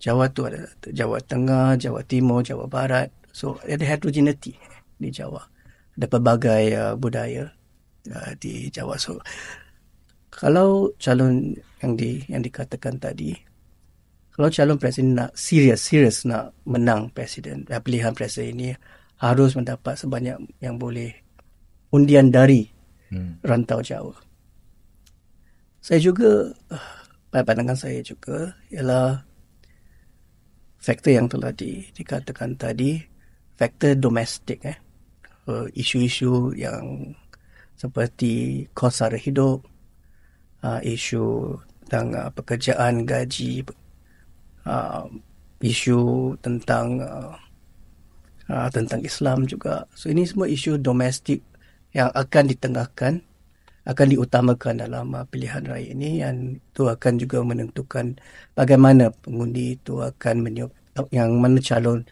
Jawa 0.00 0.28
tu 0.32 0.48
ada 0.48 0.68
Jawa 0.88 1.20
Tengah, 1.24 1.76
Jawa 1.76 2.00
Timur, 2.04 2.40
Jawa 2.44 2.68
Barat. 2.68 3.12
So 3.32 3.60
ada 3.64 3.84
heterogeneity 3.84 4.56
di 4.96 5.08
Jawa. 5.12 5.44
Ada 5.96 6.06
pelbagai 6.08 6.64
uh, 6.76 6.94
budaya 6.96 7.52
uh, 8.12 8.32
di 8.40 8.68
Jawa. 8.72 8.96
So 9.00 9.20
kalau 10.28 10.92
calon 11.00 11.56
yang 11.80 11.96
di 11.96 12.20
yang 12.28 12.44
dikatakan 12.44 13.00
tadi 13.00 13.47
kalau 14.38 14.54
calon 14.54 14.78
presiden 14.78 15.18
nak 15.18 15.34
serius 15.34 15.82
serius 15.82 16.22
nak 16.22 16.54
menang 16.62 17.10
presiden 17.10 17.66
pilihan 17.66 18.14
presiden 18.14 18.54
ini 18.54 18.70
harus 19.18 19.58
mendapat 19.58 19.98
sebanyak 19.98 20.38
yang 20.62 20.78
boleh 20.78 21.10
undian 21.90 22.30
dari 22.30 22.70
hmm. 23.10 23.42
rantau 23.42 23.82
Jawa. 23.82 24.14
Saya 25.82 25.98
juga, 26.02 26.52
pada 27.32 27.42
pandangan 27.42 27.78
saya 27.78 28.00
juga, 28.04 28.52
ialah 28.68 29.24
faktor 30.78 31.16
yang 31.16 31.26
telah 31.26 31.50
di, 31.54 31.86
dikatakan 31.96 32.54
tadi, 32.60 33.00
faktor 33.56 33.96
domestik. 33.96 34.60
Eh. 34.68 34.78
Uh, 35.48 35.64
isu-isu 35.72 36.52
yang 36.52 37.16
seperti 37.72 38.66
kos 38.76 39.00
sara 39.00 39.16
hidup, 39.16 39.64
uh, 40.60 40.76
isu 40.84 41.56
tentang 41.88 42.12
uh, 42.12 42.30
pekerjaan, 42.36 43.08
gaji, 43.08 43.64
uh, 44.68 45.08
isu 45.64 46.36
tentang 46.44 47.00
uh, 47.00 47.34
uh, 48.52 48.68
tentang 48.70 49.00
Islam 49.02 49.48
juga. 49.48 49.88
So 49.96 50.12
ini 50.12 50.28
semua 50.28 50.46
isu 50.46 50.78
domestik 50.78 51.42
yang 51.96 52.12
akan 52.12 52.44
ditengahkan, 52.52 53.24
akan 53.88 54.06
diutamakan 54.12 54.84
dalam 54.84 55.16
uh, 55.16 55.24
pilihan 55.26 55.64
raya 55.64 55.88
ini 55.90 56.20
dan 56.20 56.60
itu 56.60 56.82
akan 56.84 57.14
juga 57.16 57.40
menentukan 57.40 58.20
bagaimana 58.52 59.10
pengundi 59.24 59.80
itu 59.80 60.04
akan 60.04 60.44
menyok 60.44 60.70
yang 61.14 61.30
mana 61.38 61.62
calon 61.62 62.02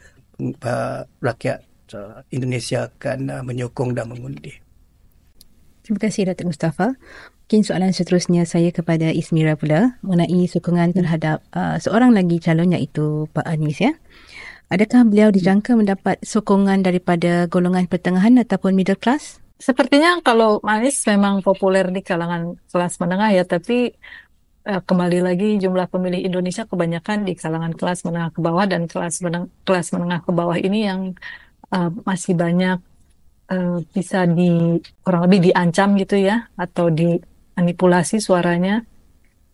uh, 0.40 1.02
rakyat 1.20 1.60
uh, 1.94 2.22
Indonesia 2.30 2.88
akan 2.88 3.18
uh, 3.30 3.42
menyokong 3.42 3.92
dan 3.92 4.08
mengundi. 4.08 4.54
Terima 5.82 6.02
kasih 6.02 6.26
Datuk 6.26 6.50
Mustafa. 6.50 6.98
Mungkin 7.46 7.62
soalan 7.62 7.94
seterusnya 7.94 8.42
saya 8.42 8.74
kepada 8.74 9.06
Ismira 9.14 9.54
pula 9.54 10.02
mengenai 10.02 10.50
sokongan 10.50 10.90
terhadap 10.90 11.46
uh, 11.54 11.78
seorang 11.78 12.11
lagi 12.11 12.42
calon 12.42 12.74
iaitu 12.74 13.30
Pak 13.30 13.46
Anis 13.46 13.78
ya. 13.78 13.94
Adakah 14.66 15.06
beliau 15.06 15.30
dijangka 15.30 15.78
mendapat 15.78 16.18
sokongan 16.26 16.82
daripada 16.82 17.46
golongan 17.46 17.87
pertengahan 17.87 18.35
ataupun 18.42 18.74
middle 18.74 18.98
class? 18.98 19.38
Sepertinya 19.62 20.18
kalau 20.26 20.59
Manis 20.66 20.98
memang 21.06 21.38
populer 21.38 21.87
di 21.94 22.02
kalangan 22.02 22.59
kelas 22.66 22.98
menengah 22.98 23.30
ya, 23.30 23.46
tapi 23.46 23.94
eh, 24.66 24.80
kembali 24.82 25.22
lagi 25.22 25.62
jumlah 25.62 25.87
pemilih 25.87 26.26
Indonesia 26.26 26.66
kebanyakan 26.66 27.30
di 27.30 27.38
kalangan 27.38 27.78
kelas 27.78 28.02
menengah 28.11 28.35
ke 28.35 28.42
bawah 28.42 28.66
dan 28.66 28.90
kelas 28.90 29.22
menengah, 29.22 29.46
kelas 29.62 29.94
menengah 29.94 30.18
ke 30.26 30.35
bawah 30.35 30.59
ini 30.59 30.90
yang 30.90 31.14
uh, 31.70 31.94
masih 32.02 32.35
banyak 32.35 32.82
uh, 33.54 33.78
bisa 33.94 34.26
di 34.26 34.82
kurang 35.06 35.30
lebih 35.30 35.54
diancam 35.54 35.94
gitu 35.94 36.18
ya 36.18 36.50
atau 36.59 36.90
dimanipulasi 37.56 38.20
suaranya 38.20 38.84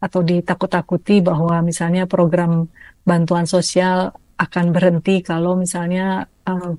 atau 0.03 0.27
ditakut-takuti 0.27 1.23
bahwa 1.23 1.63
misalnya 1.63 2.11
program 2.11 2.67
bantuan 3.07 3.47
sosial 3.47 4.11
akan 4.35 4.75
berhenti 4.75 5.23
kalau 5.23 5.55
misalnya 5.55 6.27
uh, 6.43 6.75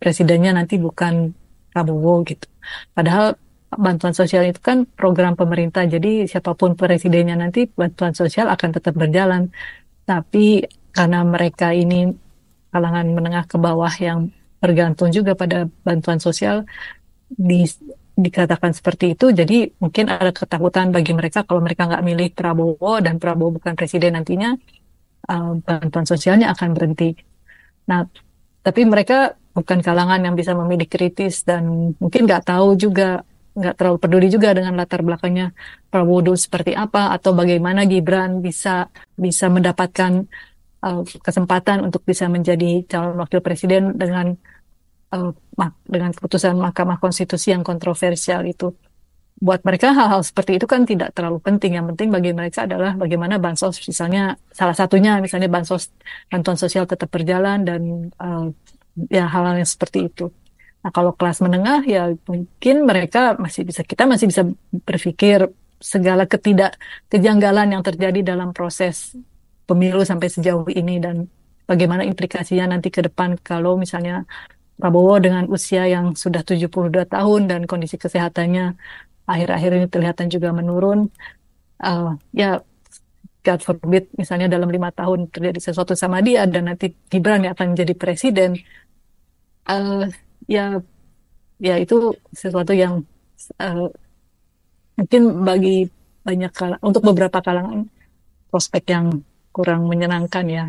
presidennya 0.00 0.56
nanti 0.56 0.80
bukan 0.80 1.36
Prabowo 1.68 2.24
gitu. 2.24 2.48
Padahal 2.96 3.36
bantuan 3.68 4.16
sosial 4.16 4.48
itu 4.48 4.56
kan 4.64 4.88
program 4.88 5.36
pemerintah, 5.36 5.84
jadi 5.84 6.24
siapa 6.24 6.56
pun 6.56 6.72
presidennya 6.72 7.36
nanti 7.36 7.68
bantuan 7.68 8.16
sosial 8.16 8.48
akan 8.48 8.70
tetap 8.72 8.96
berjalan. 8.96 9.52
Tapi 10.08 10.64
karena 10.96 11.20
mereka 11.28 11.76
ini 11.76 12.08
kalangan 12.72 13.12
menengah 13.12 13.44
ke 13.44 13.60
bawah 13.60 13.92
yang 14.00 14.32
bergantung 14.56 15.12
juga 15.12 15.36
pada 15.36 15.68
bantuan 15.84 16.16
sosial, 16.16 16.64
di, 17.28 17.68
dikatakan 18.18 18.74
seperti 18.74 19.14
itu, 19.14 19.30
jadi 19.30 19.70
mungkin 19.78 20.10
ada 20.10 20.34
ketakutan 20.34 20.90
bagi 20.90 21.14
mereka 21.14 21.46
kalau 21.46 21.62
mereka 21.62 21.86
nggak 21.86 22.02
milih 22.02 22.28
Prabowo 22.34 22.98
dan 22.98 23.22
Prabowo 23.22 23.62
bukan 23.62 23.78
presiden 23.78 24.18
nantinya, 24.18 24.58
uh, 25.30 25.54
bantuan 25.62 26.02
sosialnya 26.02 26.50
akan 26.50 26.68
berhenti. 26.74 27.14
Nah, 27.86 28.02
tapi 28.66 28.82
mereka 28.82 29.38
bukan 29.54 29.78
kalangan 29.86 30.18
yang 30.18 30.34
bisa 30.34 30.52
memilih 30.58 30.90
kritis 30.90 31.46
dan 31.46 31.94
mungkin 32.02 32.26
nggak 32.26 32.42
tahu 32.50 32.74
juga 32.74 33.22
nggak 33.58 33.74
terlalu 33.74 33.98
peduli 33.98 34.26
juga 34.30 34.54
dengan 34.54 34.74
latar 34.78 35.02
belakangnya 35.02 35.50
Prabowo 35.90 36.34
seperti 36.38 36.78
apa 36.78 37.10
atau 37.14 37.34
bagaimana 37.34 37.86
Gibran 37.90 38.38
bisa 38.38 38.86
bisa 39.18 39.50
mendapatkan 39.50 40.26
uh, 40.82 41.02
kesempatan 41.22 41.86
untuk 41.86 42.06
bisa 42.06 42.30
menjadi 42.30 42.86
calon 42.86 43.18
wakil 43.18 43.42
presiden 43.42 43.98
dengan 43.98 44.38
uh, 45.12 45.32
dengan 45.86 46.10
keputusan 46.14 46.54
Mahkamah 46.58 46.98
Konstitusi 47.02 47.54
yang 47.54 47.64
kontroversial 47.66 48.44
itu 48.46 48.74
buat 49.38 49.62
mereka 49.62 49.94
hal-hal 49.94 50.26
seperti 50.26 50.58
itu 50.58 50.66
kan 50.66 50.82
tidak 50.82 51.14
terlalu 51.14 51.38
penting. 51.38 51.78
Yang 51.78 51.94
penting 51.94 52.08
bagi 52.10 52.30
mereka 52.34 52.66
adalah 52.66 52.98
bagaimana 52.98 53.38
bansos, 53.38 53.78
misalnya 53.86 54.34
salah 54.50 54.74
satunya 54.74 55.22
misalnya 55.22 55.46
bansos 55.46 55.94
bantuan 56.26 56.58
sosial 56.58 56.90
tetap 56.90 57.06
berjalan 57.06 57.62
dan 57.62 58.10
uh, 58.18 58.50
ya 59.06 59.30
hal-hal 59.30 59.62
yang 59.62 59.68
seperti 59.68 60.10
itu. 60.10 60.34
Nah 60.82 60.90
kalau 60.90 61.14
kelas 61.14 61.38
menengah 61.38 61.86
ya 61.86 62.10
mungkin 62.26 62.76
mereka 62.82 63.38
masih 63.38 63.62
bisa 63.62 63.86
kita 63.86 64.10
masih 64.10 64.26
bisa 64.30 64.42
berpikir 64.82 65.46
segala 65.78 66.26
ketidak 66.26 66.74
kejanggalan 67.06 67.78
yang 67.78 67.82
terjadi 67.86 68.34
dalam 68.34 68.50
proses 68.50 69.14
pemilu 69.70 70.02
sampai 70.02 70.26
sejauh 70.26 70.66
ini 70.74 70.98
dan 70.98 71.30
bagaimana 71.70 72.02
implikasinya 72.02 72.74
nanti 72.74 72.90
ke 72.90 73.06
depan 73.06 73.38
kalau 73.38 73.78
misalnya 73.78 74.26
Prabowo 74.78 75.18
dengan 75.18 75.44
usia 75.50 75.90
yang 75.90 76.14
sudah 76.14 76.46
72 76.46 76.70
tahun 77.10 77.40
dan 77.50 77.60
kondisi 77.66 77.98
kesehatannya 77.98 78.78
akhir-akhir 79.26 79.70
ini 79.74 79.86
kelihatan 79.90 80.26
juga 80.30 80.54
menurun. 80.54 81.10
Uh, 81.78 82.14
ya 82.34 82.62
God 83.42 83.60
forbid 83.62 84.10
misalnya 84.18 84.50
dalam 84.50 84.70
lima 84.70 84.90
tahun 84.90 85.30
terjadi 85.30 85.70
sesuatu 85.70 85.94
sama 85.94 86.18
dia 86.22 86.46
dan 86.46 86.70
nanti 86.70 86.90
Gibran 87.10 87.46
yang 87.46 87.54
akan 87.54 87.74
menjadi 87.74 87.94
presiden 87.94 88.50
uh, 89.70 90.04
ya 90.50 90.82
ya 91.62 91.74
itu 91.78 92.14
sesuatu 92.34 92.74
yang 92.74 93.02
uh, 93.62 93.86
mungkin 94.98 95.22
bagi 95.46 95.86
banyak 96.26 96.52
untuk 96.82 97.02
beberapa 97.02 97.38
kalangan 97.40 97.86
prospek 98.50 98.84
yang 98.90 99.06
kurang 99.54 99.86
menyenangkan 99.86 100.44
ya. 100.46 100.64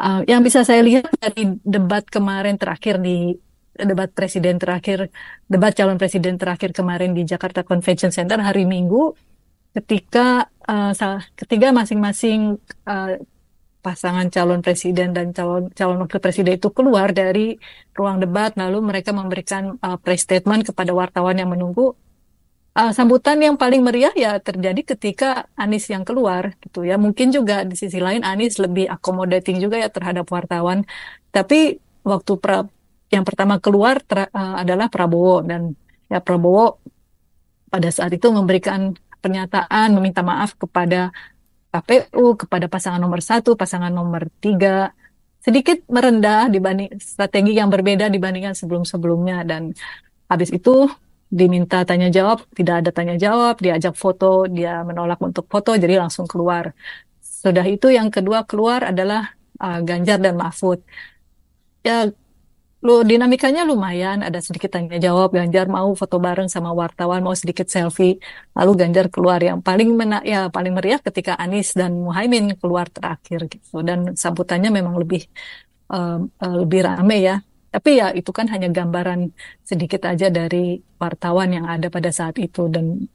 Uh, 0.00 0.24
yang 0.24 0.40
bisa 0.40 0.64
saya 0.64 0.80
lihat 0.80 1.12
dari 1.20 1.60
debat 1.60 2.00
kemarin 2.08 2.56
terakhir 2.56 2.96
di 3.04 3.36
debat 3.76 4.08
presiden 4.08 4.56
terakhir, 4.56 5.12
debat 5.44 5.76
calon 5.76 6.00
presiden 6.00 6.40
terakhir 6.40 6.72
kemarin 6.72 7.12
di 7.12 7.28
Jakarta 7.28 7.60
Convention 7.60 8.08
Center 8.08 8.40
hari 8.40 8.64
Minggu, 8.64 9.12
ketika 9.76 10.48
uh, 10.64 10.96
ketiga 11.36 11.68
masing-masing 11.76 12.56
uh, 12.88 13.20
pasangan 13.84 14.32
calon 14.32 14.64
presiden 14.64 15.12
dan 15.12 15.36
calon 15.36 15.68
calon 15.76 16.00
wakil 16.00 16.20
presiden 16.20 16.56
itu 16.56 16.72
keluar 16.72 17.12
dari 17.12 17.60
ruang 17.92 18.24
debat, 18.24 18.56
lalu 18.56 18.80
mereka 18.80 19.12
memberikan 19.12 19.76
uh, 19.84 20.00
press 20.00 20.24
statement 20.24 20.64
kepada 20.72 20.96
wartawan 20.96 21.36
yang 21.36 21.52
menunggu 21.52 21.92
uh, 22.74 22.92
sambutan 22.94 23.38
yang 23.42 23.56
paling 23.58 23.82
meriah 23.82 24.14
ya 24.14 24.38
terjadi 24.38 24.94
ketika 24.94 25.50
Anies 25.58 25.86
yang 25.90 26.06
keluar 26.06 26.54
gitu 26.62 26.86
ya. 26.86 26.96
Mungkin 27.00 27.34
juga 27.34 27.66
di 27.66 27.74
sisi 27.74 27.98
lain 27.98 28.22
Anies 28.22 28.58
lebih 28.62 28.86
accommodating 28.90 29.58
juga 29.58 29.80
ya 29.80 29.88
terhadap 29.90 30.26
wartawan. 30.30 30.86
Tapi 31.30 31.78
waktu 32.06 32.32
pra, 32.38 32.66
yang 33.10 33.24
pertama 33.26 33.58
keluar 33.58 34.02
ter, 34.02 34.30
uh, 34.30 34.56
adalah 34.62 34.86
Prabowo 34.90 35.42
dan 35.42 35.74
ya 36.10 36.22
Prabowo 36.22 36.78
pada 37.70 37.88
saat 37.90 38.10
itu 38.10 38.26
memberikan 38.34 38.94
pernyataan 39.22 39.94
meminta 39.94 40.24
maaf 40.26 40.58
kepada 40.58 41.14
KPU, 41.70 42.34
kepada 42.34 42.66
pasangan 42.66 42.98
nomor 42.98 43.22
satu, 43.22 43.54
pasangan 43.54 43.94
nomor 43.94 44.26
tiga, 44.42 44.90
sedikit 45.38 45.86
merendah 45.86 46.50
dibanding 46.50 46.98
strategi 46.98 47.54
yang 47.54 47.70
berbeda 47.70 48.10
dibandingkan 48.10 48.58
sebelum-sebelumnya 48.58 49.46
dan 49.46 49.70
habis 50.26 50.50
itu 50.50 50.90
diminta 51.30 51.86
tanya 51.86 52.10
jawab, 52.10 52.42
tidak 52.58 52.74
ada 52.84 52.90
tanya 52.90 53.14
jawab, 53.14 53.54
diajak 53.62 53.94
foto, 53.94 54.50
dia 54.50 54.82
menolak 54.82 55.22
untuk 55.22 55.46
foto, 55.46 55.78
jadi 55.78 56.02
langsung 56.02 56.26
keluar. 56.26 56.74
Sudah 57.22 57.62
itu 57.64 57.86
yang 57.88 58.10
kedua 58.10 58.42
keluar 58.44 58.90
adalah 58.90 59.38
uh, 59.62 59.78
Ganjar 59.86 60.18
dan 60.18 60.34
Mahfud. 60.34 60.82
Ya, 61.86 62.10
lu 62.82 63.06
dinamikanya 63.06 63.62
lumayan, 63.62 64.26
ada 64.26 64.42
sedikit 64.42 64.74
tanya 64.74 64.98
jawab, 64.98 65.30
Ganjar 65.30 65.70
mau 65.70 65.94
foto 65.94 66.18
bareng 66.18 66.50
sama 66.50 66.74
wartawan, 66.74 67.22
mau 67.22 67.32
sedikit 67.38 67.70
selfie, 67.70 68.18
lalu 68.58 68.72
Ganjar 68.74 69.06
keluar. 69.06 69.38
Yang 69.38 69.62
paling 69.62 69.88
mena 69.94 70.18
ya 70.26 70.50
paling 70.50 70.74
meriah 70.74 70.98
ketika 70.98 71.38
Anies 71.38 71.78
dan 71.78 71.94
Muhaimin 71.94 72.58
keluar 72.58 72.90
terakhir 72.90 73.46
gitu. 73.46 73.86
Dan 73.86 74.18
sambutannya 74.18 74.74
memang 74.74 74.98
lebih 74.98 75.30
uh, 75.94 76.18
uh, 76.26 76.54
lebih 76.58 76.80
rame 76.90 77.16
ya 77.22 77.36
tapi 77.70 78.02
ya 78.02 78.10
itu 78.10 78.30
kan 78.34 78.50
hanya 78.50 78.66
gambaran 78.66 79.30
sedikit 79.62 80.02
aja 80.06 80.26
dari 80.26 80.82
wartawan 80.98 81.54
yang 81.54 81.66
ada 81.70 81.86
pada 81.86 82.10
saat 82.10 82.34
itu 82.42 82.66
dan 82.66 83.06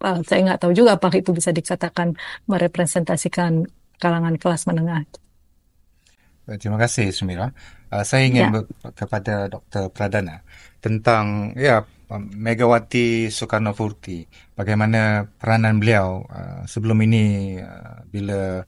uh, 0.00 0.20
saya 0.24 0.40
nggak 0.48 0.60
tahu 0.64 0.72
juga 0.72 0.96
apakah 0.96 1.20
itu 1.20 1.36
bisa 1.36 1.52
dikatakan 1.52 2.16
merepresentasikan 2.48 3.68
kalangan 4.00 4.34
kelas 4.40 4.64
menengah. 4.66 5.04
Terima 6.58 6.74
kasih 6.80 7.14
Sumira. 7.14 7.54
Uh, 7.92 8.02
saya 8.02 8.26
ingin 8.26 8.50
ya. 8.50 8.60
kepada 8.96 9.46
Dr. 9.46 9.92
Pradana 9.92 10.42
tentang 10.82 11.54
ya 11.54 11.86
Megawati 12.12 13.32
Soekarno 13.32 13.72
Putri. 13.72 14.26
Bagaimana 14.52 15.24
peranan 15.36 15.80
beliau 15.80 16.24
uh, 16.28 16.64
sebelum 16.68 16.98
ini 17.04 17.56
uh, 17.60 18.04
bila 18.08 18.64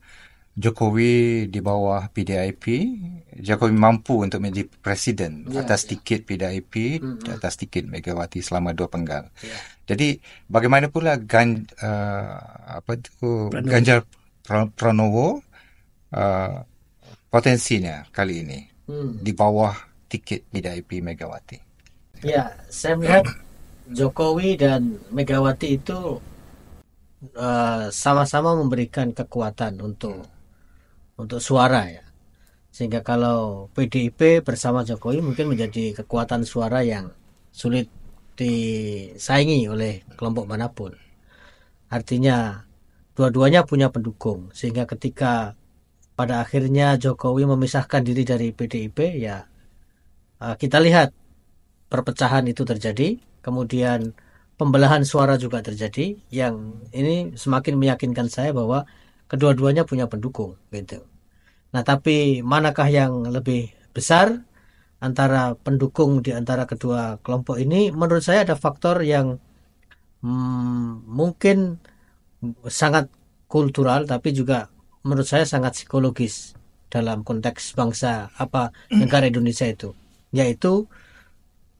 Jokowi 0.55 1.45
di 1.51 1.59
bawah 1.59 2.07
PDIP, 2.07 2.63
Jokowi 3.43 3.75
mampu 3.75 4.23
untuk 4.23 4.39
menjadi 4.39 4.71
presiden 4.79 5.43
yeah, 5.51 5.67
atas 5.67 5.83
yeah. 5.83 5.89
tiket 5.91 6.23
PDIP, 6.23 7.03
mm-hmm. 7.03 7.35
atas 7.35 7.59
tiket 7.59 7.83
Megawati 7.83 8.39
selama 8.39 8.71
dua 8.71 8.87
penggal. 8.87 9.27
Yeah. 9.43 9.59
Jadi 9.83 10.23
bagaimana 10.47 10.87
pula 10.87 11.19
Gan, 11.19 11.67
uh, 11.83 12.39
apa 12.71 12.95
itu 12.95 13.51
Pranowo. 13.51 13.67
Ganjar 13.67 13.99
Pranowo 14.79 15.43
uh, 16.15 16.63
potensinya 17.27 18.07
kali 18.15 18.47
ini 18.47 18.59
mm. 18.87 19.19
di 19.19 19.35
bawah 19.35 19.75
tiket 20.07 20.47
PDIP 20.55 21.03
Megawati. 21.03 21.59
Ya, 22.23 22.55
saya 22.71 22.95
melihat 22.95 23.27
Jokowi 23.91 24.55
dan 24.55 25.03
Megawati 25.11 25.83
itu 25.83 26.23
uh, 27.35 27.85
sama-sama 27.91 28.55
memberikan 28.55 29.11
kekuatan 29.11 29.83
untuk 29.83 30.31
untuk 31.15 31.39
suara 31.39 31.87
ya. 31.87 32.05
Sehingga 32.71 33.01
kalau 33.03 33.71
PDIP 33.71 34.43
bersama 34.43 34.83
Jokowi 34.83 35.23
mungkin 35.23 35.47
menjadi 35.51 35.95
kekuatan 36.03 36.43
suara 36.43 36.83
yang 36.83 37.11
sulit 37.55 37.87
disaingi 38.35 39.63
oleh 39.71 40.03
kelompok 40.19 40.43
mana 40.43 40.67
pun. 40.67 40.91
Artinya 41.87 42.67
dua-duanya 43.15 43.63
punya 43.63 43.87
pendukung 43.87 44.51
sehingga 44.51 44.83
ketika 44.83 45.55
pada 46.19 46.43
akhirnya 46.43 46.99
Jokowi 46.99 47.47
memisahkan 47.47 48.03
diri 48.03 48.27
dari 48.27 48.51
PDIP 48.51 48.99
ya 49.23 49.47
eh, 50.43 50.55
kita 50.59 50.83
lihat 50.83 51.15
perpecahan 51.87 52.43
itu 52.51 52.67
terjadi, 52.67 53.15
kemudian 53.39 54.11
pembelahan 54.59 55.03
suara 55.07 55.39
juga 55.39 55.63
terjadi 55.63 56.19
yang 56.31 56.79
ini 56.91 57.35
semakin 57.39 57.75
meyakinkan 57.79 58.27
saya 58.27 58.51
bahwa 58.51 58.83
kedua-duanya 59.25 59.83
punya 59.87 60.05
pendukung 60.05 60.57
gitu. 60.69 61.01
Nah, 61.73 61.83
tapi 61.83 62.39
manakah 62.45 62.87
yang 62.87 63.27
lebih 63.27 63.73
besar 63.91 64.45
antara 65.03 65.59
pendukung 65.59 66.23
di 66.23 66.31
antara 66.31 66.63
kedua 66.63 67.19
kelompok 67.19 67.59
ini? 67.59 67.91
Menurut 67.91 68.23
saya 68.23 68.47
ada 68.47 68.55
faktor 68.55 69.03
yang 69.03 69.41
hmm, 70.23 71.03
mungkin 71.09 71.81
sangat 72.69 73.09
kultural 73.49 74.05
tapi 74.05 74.31
juga 74.31 74.69
menurut 75.05 75.25
saya 75.25 75.45
sangat 75.45 75.77
psikologis 75.77 76.57
dalam 76.89 77.21
konteks 77.27 77.75
bangsa 77.75 78.31
apa 78.39 78.71
negara 78.93 79.27
Indonesia 79.27 79.67
itu, 79.67 79.91
yaitu 80.31 80.87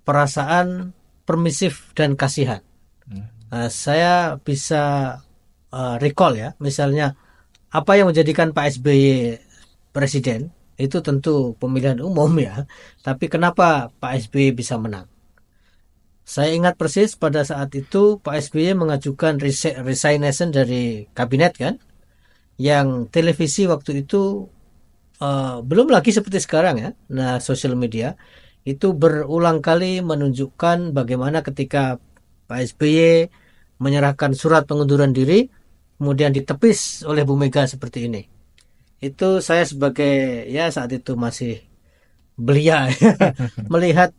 perasaan 0.03 0.93
permisif 1.25 1.95
dan 1.97 2.13
kasihan. 2.19 2.61
Nah, 3.49 3.69
saya 3.71 4.37
bisa 4.41 4.83
uh, 5.71 5.95
recall 6.03 6.35
ya, 6.35 6.49
misalnya 6.59 7.15
apa 7.75 7.91
yang 7.99 8.07
menjadikan 8.07 8.55
Pak 8.55 8.79
SBY 8.79 9.35
presiden 9.91 10.55
itu 10.79 10.99
tentu 11.03 11.55
pemilihan 11.59 11.99
umum 11.99 12.31
ya. 12.39 12.63
Tapi 13.03 13.27
kenapa 13.27 13.91
Pak 13.99 14.27
SBY 14.27 14.55
bisa 14.55 14.79
menang? 14.79 15.07
Saya 16.25 16.57
ingat 16.57 16.79
persis 16.79 17.13
pada 17.19 17.45
saat 17.45 17.69
itu 17.75 18.17
Pak 18.23 18.35
SBY 18.49 18.79
mengajukan 18.79 19.37
resignation 19.85 20.49
dari 20.49 21.05
kabinet 21.13 21.53
kan, 21.53 21.77
yang 22.57 23.11
televisi 23.13 23.69
waktu 23.69 24.07
itu 24.07 24.49
uh, 25.21 25.61
belum 25.61 25.91
lagi 25.91 26.09
seperti 26.15 26.41
sekarang 26.41 26.75
ya. 26.81 26.89
Nah, 27.13 27.37
sosial 27.43 27.77
media 27.77 28.17
itu 28.65 28.97
berulang 28.97 29.61
kali 29.61 30.01
menunjukkan 30.01 30.97
bagaimana 30.97 31.45
ketika 31.45 32.01
Pak 32.49 32.59
SBY 32.73 33.29
menyerahkan 33.77 34.33
surat 34.33 34.65
pengunduran 34.65 35.13
diri 35.13 35.51
kemudian 35.97 36.31
ditepis 36.31 37.03
oleh 37.07 37.23
Bu 37.23 37.39
Mega 37.39 37.63
seperti 37.65 38.07
ini. 38.11 38.23
Itu 38.99 39.43
saya 39.43 39.63
sebagai 39.67 40.47
ya 40.47 40.71
saat 40.71 40.91
itu 40.91 41.15
masih 41.15 41.63
belia 42.35 42.91
melihat 43.73 44.11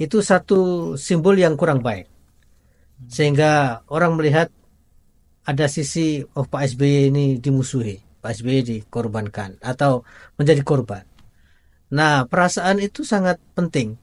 itu 0.00 0.24
satu 0.24 0.94
simbol 0.96 1.36
yang 1.36 1.54
kurang 1.54 1.84
baik. 1.84 2.08
Sehingga 3.10 3.82
orang 3.90 4.14
melihat 4.14 4.48
ada 5.42 5.66
sisi 5.66 6.22
oh 6.38 6.46
Pak 6.46 6.74
SBY 6.74 7.10
ini 7.10 7.24
dimusuhi, 7.42 7.98
Pak 8.22 8.30
SBY 8.38 8.58
dikorbankan 8.62 9.58
atau 9.58 10.06
menjadi 10.38 10.62
korban. 10.62 11.02
Nah, 11.92 12.24
perasaan 12.24 12.80
itu 12.80 13.04
sangat 13.04 13.36
penting 13.52 14.00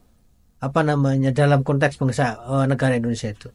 apa 0.60 0.84
namanya 0.84 1.32
dalam 1.32 1.64
konteks 1.64 1.96
bangsa 1.96 2.38
oh, 2.44 2.62
negara 2.68 3.00
Indonesia 3.00 3.32
itu. 3.32 3.48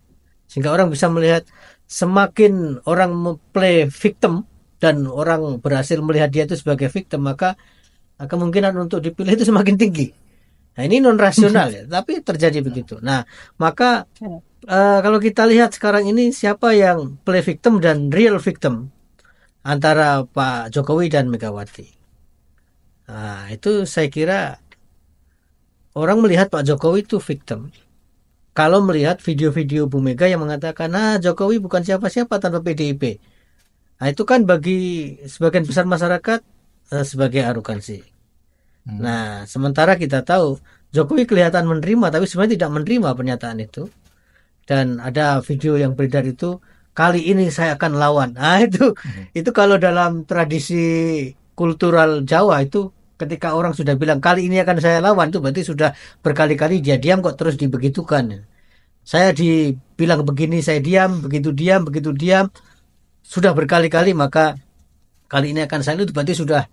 Sehingga 0.49 0.73
orang 0.73 0.89
bisa 0.89 1.07
melihat 1.07 1.45
semakin 1.85 2.81
orang 2.89 3.37
play 3.53 3.85
victim 3.89 4.45
dan 4.81 5.05
orang 5.05 5.61
berhasil 5.61 5.97
melihat 6.01 6.29
dia 6.33 6.43
itu 6.49 6.57
sebagai 6.57 6.89
victim 6.91 7.25
maka 7.25 7.55
kemungkinan 8.19 8.75
untuk 8.77 9.01
dipilih 9.01 9.37
itu 9.37 9.45
semakin 9.47 9.75
tinggi. 9.77 10.07
Nah 10.75 10.83
ini 10.83 10.99
non 10.99 11.15
rasional 11.15 11.71
ya, 11.71 11.83
tapi 11.95 12.19
terjadi 12.19 12.59
begitu. 12.59 12.99
Nah 12.99 13.23
maka 13.61 14.09
uh, 14.67 14.99
kalau 14.99 15.19
kita 15.21 15.47
lihat 15.47 15.71
sekarang 15.77 16.09
ini 16.09 16.33
siapa 16.35 16.75
yang 16.75 17.21
play 17.23 17.45
victim 17.45 17.79
dan 17.79 18.11
real 18.11 18.41
victim 18.41 18.91
antara 19.65 20.21
Pak 20.25 20.69
Jokowi 20.69 21.09
dan 21.09 21.27
Megawati. 21.33 21.89
Nah, 23.05 23.49
itu 23.53 23.85
saya 23.85 24.09
kira 24.09 24.57
orang 25.97 26.21
melihat 26.21 26.49
Pak 26.53 26.65
Jokowi 26.65 27.05
itu 27.05 27.17
victim. 27.17 27.73
Kalau 28.55 28.79
melihat 28.87 29.19
video-video 29.19 29.91
Bu 29.91 29.99
Mega 29.99 30.31
yang 30.31 30.39
mengatakan, 30.39 30.87
nah 30.87 31.19
Jokowi 31.19 31.59
bukan 31.59 31.83
siapa-siapa 31.83 32.39
tanpa 32.39 32.63
PDIP. 32.63 33.19
Nah, 33.99 34.07
itu 34.07 34.23
kan 34.23 34.47
bagi 34.47 35.11
sebagian 35.27 35.67
besar 35.67 35.83
masyarakat 35.83 36.39
uh, 36.95 37.03
sebagai 37.03 37.43
arogansi. 37.43 37.99
Hmm. 38.87 39.03
Nah, 39.03 39.43
sementara 39.43 39.99
kita 39.99 40.23
tahu 40.23 40.55
Jokowi 40.95 41.27
kelihatan 41.27 41.67
menerima, 41.67 42.15
tapi 42.15 42.31
sebenarnya 42.31 42.55
tidak 42.55 42.71
menerima 42.79 43.09
pernyataan 43.11 43.59
itu. 43.59 43.91
Dan 44.63 45.03
ada 45.03 45.43
video 45.43 45.75
yang 45.75 45.91
beredar 45.91 46.23
itu, 46.23 46.63
kali 46.95 47.27
ini 47.27 47.51
saya 47.51 47.75
akan 47.75 47.99
lawan. 47.99 48.39
Nah, 48.39 48.63
itu 48.71 48.95
hmm. 48.95 49.35
itu 49.35 49.51
kalau 49.51 49.75
dalam 49.75 50.23
tradisi 50.23 51.27
kultural 51.59 52.23
Jawa 52.23 52.63
itu 52.63 52.87
ketika 53.15 53.55
orang 53.55 53.71
sudah 53.71 53.95
bilang 53.95 54.19
kali 54.19 54.47
ini 54.47 54.59
akan 54.61 54.77
saya 54.83 54.99
lawan 54.99 55.31
itu 55.31 55.39
berarti 55.39 55.63
sudah 55.63 55.95
berkali-kali 56.19 56.83
dia 56.83 56.99
diam 56.99 57.23
kok 57.23 57.39
terus 57.39 57.55
dibegitukan. 57.55 58.45
Saya 59.05 59.29
dibilang 59.31 60.25
begini 60.25 60.65
saya 60.65 60.81
diam, 60.81 61.21
begitu 61.21 61.53
diam, 61.53 61.85
begitu 61.85 62.09
diam 62.11 62.49
sudah 63.25 63.57
berkali-kali 63.57 64.13
maka 64.13 64.57
kali 65.25 65.53
ini 65.53 65.65
akan 65.65 65.81
saya 65.81 65.97
itu 66.01 66.13
berarti 66.13 66.37
sudah 66.37 66.65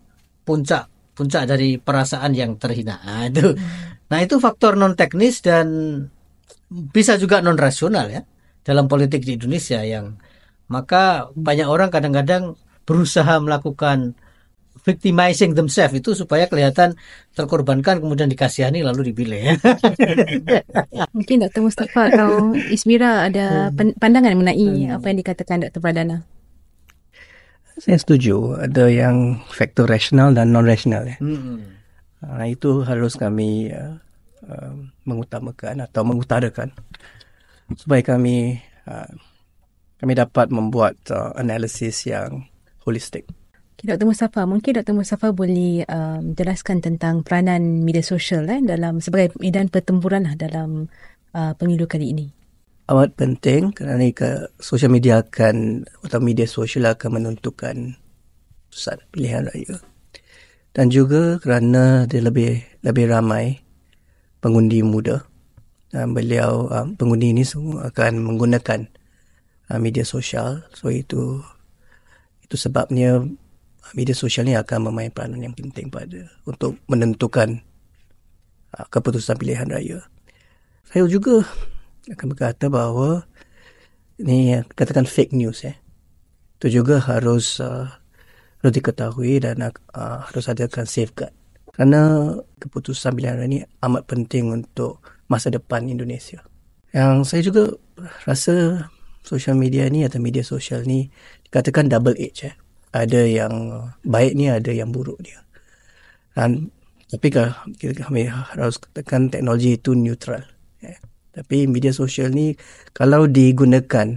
puncak 0.44 0.92
puncak 1.12 1.44
dari 1.48 1.76
perasaan 1.76 2.32
yang 2.32 2.56
terhina. 2.56 3.00
Nah, 3.04 3.28
itu. 3.28 3.52
Nah, 4.12 4.18
itu 4.20 4.36
faktor 4.36 4.76
non 4.76 4.92
teknis 4.92 5.40
dan 5.40 5.68
bisa 6.68 7.16
juga 7.20 7.40
non 7.44 7.56
rasional 7.56 8.08
ya 8.08 8.24
dalam 8.64 8.88
politik 8.88 9.24
di 9.24 9.36
Indonesia 9.36 9.80
yang 9.84 10.16
maka 10.72 11.28
banyak 11.36 11.68
orang 11.68 11.92
kadang-kadang 11.92 12.56
berusaha 12.88 13.40
melakukan 13.40 14.16
victimizing 14.82 15.54
themselves 15.54 15.94
itu 15.94 16.12
supaya 16.12 16.50
kelihatan 16.50 16.98
terkorbankan 17.38 18.02
kemudian 18.02 18.26
dikasihani 18.26 18.82
lalu 18.82 19.14
dipilih. 19.14 19.56
Mungkin 21.16 21.46
Dr. 21.46 21.62
Mustafa 21.62 22.10
kalau 22.10 22.52
Ismira 22.70 23.30
ada 23.30 23.70
hmm. 23.70 23.96
pandangan 23.96 24.34
mengenai 24.34 24.90
hmm. 24.90 24.96
apa 24.98 25.06
yang 25.06 25.18
dikatakan 25.22 25.58
Dr. 25.66 25.78
Pradana. 25.78 26.26
Saya 27.78 27.96
setuju 27.96 28.58
ada 28.60 28.90
yang 28.90 29.40
faktor 29.48 29.88
rasional 29.88 30.34
dan 30.36 30.52
non 30.52 30.66
rasional 30.66 31.06
ya. 31.08 31.16
Hmm. 31.22 31.62
Uh, 32.22 32.46
itu 32.46 32.86
harus 32.86 33.18
kami 33.18 33.70
uh, 33.74 33.98
uh, 34.46 34.74
mengutamakan 35.06 35.82
atau 35.82 36.06
mengutarakan 36.06 36.70
supaya 37.74 38.02
kami 38.04 38.62
uh, 38.86 39.10
kami 40.02 40.12
dapat 40.18 40.50
membuat 40.50 40.98
uh, 41.14 41.34
analisis 41.38 42.06
yang 42.06 42.50
holistik. 42.82 43.26
Dr. 43.82 44.06
Mustafa, 44.06 44.46
mungkin 44.46 44.78
Dr. 44.78 44.94
Mustafa 44.94 45.34
boleh 45.34 45.82
um, 45.90 46.38
jelaskan 46.38 46.78
tentang 46.78 47.26
peranan 47.26 47.82
media 47.82 48.06
sosial 48.06 48.46
eh, 48.46 48.62
dalam 48.62 49.02
sebagai 49.02 49.34
medan 49.42 49.66
pertempuran 49.66 50.22
lah 50.22 50.38
dalam 50.38 50.86
uh, 51.34 51.52
pemilu 51.58 51.90
kali 51.90 52.14
ini. 52.14 52.30
Amat 52.86 53.18
penting 53.18 53.74
kerana 53.74 54.06
ke 54.14 54.54
sosial 54.62 54.94
media 54.94 55.26
akan 55.26 55.82
atau 56.06 56.22
media 56.22 56.46
sosial 56.46 56.94
akan 56.94 57.10
menentukan 57.18 57.98
pusat 58.70 59.02
pilihan 59.10 59.50
raya. 59.50 59.82
Dan 60.70 60.86
juga 60.86 61.42
kerana 61.42 62.06
dia 62.06 62.22
lebih 62.22 62.62
lebih 62.86 63.10
ramai 63.10 63.66
pengundi 64.38 64.78
muda. 64.86 65.26
Dan 65.90 66.14
beliau 66.14 66.70
um, 66.70 66.94
pengundi 66.94 67.34
ini 67.34 67.42
semua 67.42 67.90
akan 67.90 68.22
menggunakan 68.30 68.86
uh, 69.74 69.78
media 69.82 70.06
sosial. 70.06 70.62
So 70.70 70.86
itu 70.86 71.42
itu 72.46 72.54
sebabnya 72.54 73.26
media 73.92 74.16
sosial 74.16 74.48
ni 74.48 74.56
akan 74.56 74.88
memainkan 74.90 75.14
peranan 75.14 75.44
yang 75.44 75.56
penting 75.56 75.92
pada 75.92 76.28
untuk 76.48 76.80
menentukan 76.88 77.60
uh, 78.76 78.86
keputusan 78.88 79.36
pilihan 79.36 79.68
raya. 79.68 80.00
Saya 80.88 81.08
juga 81.08 81.44
akan 82.08 82.26
berkata 82.32 82.68
bahawa 82.68 83.24
ini 84.20 84.60
katakan 84.72 85.08
fake 85.08 85.36
news 85.36 85.64
ya. 85.64 85.76
Itu 86.60 86.82
juga 86.82 87.00
harus 87.00 87.60
uh, 87.60 87.88
harus 88.60 88.72
diketahui 88.72 89.42
dan 89.42 89.60
uh, 89.60 90.18
harus 90.24 90.44
adakan 90.48 90.88
safeguard. 90.88 91.32
Kerana 91.72 92.34
keputusan 92.60 93.16
pilihan 93.16 93.36
raya 93.40 93.48
ini 93.48 93.58
amat 93.84 94.04
penting 94.08 94.52
untuk 94.52 95.00
masa 95.28 95.48
depan 95.48 95.88
Indonesia. 95.88 96.44
Yang 96.92 97.16
saya 97.24 97.40
juga 97.40 97.62
rasa 98.28 98.86
sosial 99.24 99.56
media 99.56 99.88
ni 99.88 100.04
atau 100.04 100.20
media 100.20 100.44
sosial 100.44 100.84
ni 100.84 101.08
dikatakan 101.48 101.88
double 101.88 102.18
edge 102.18 102.44
ya 102.44 102.52
ada 102.92 103.22
yang 103.24 103.88
baik 104.04 104.36
ni 104.36 104.52
ada 104.52 104.70
yang 104.72 104.92
buruk 104.92 105.20
dia 105.24 105.40
dan 106.36 106.72
tapi 107.12 107.28
kita 107.28 108.08
kami 108.08 108.24
harus 108.28 108.80
katakan 108.80 109.28
teknologi 109.28 109.76
itu 109.76 109.92
neutral 109.92 110.40
ya. 110.80 110.96
tapi 111.36 111.68
media 111.68 111.92
sosial 111.92 112.32
ni 112.32 112.56
kalau 112.96 113.28
digunakan 113.28 114.16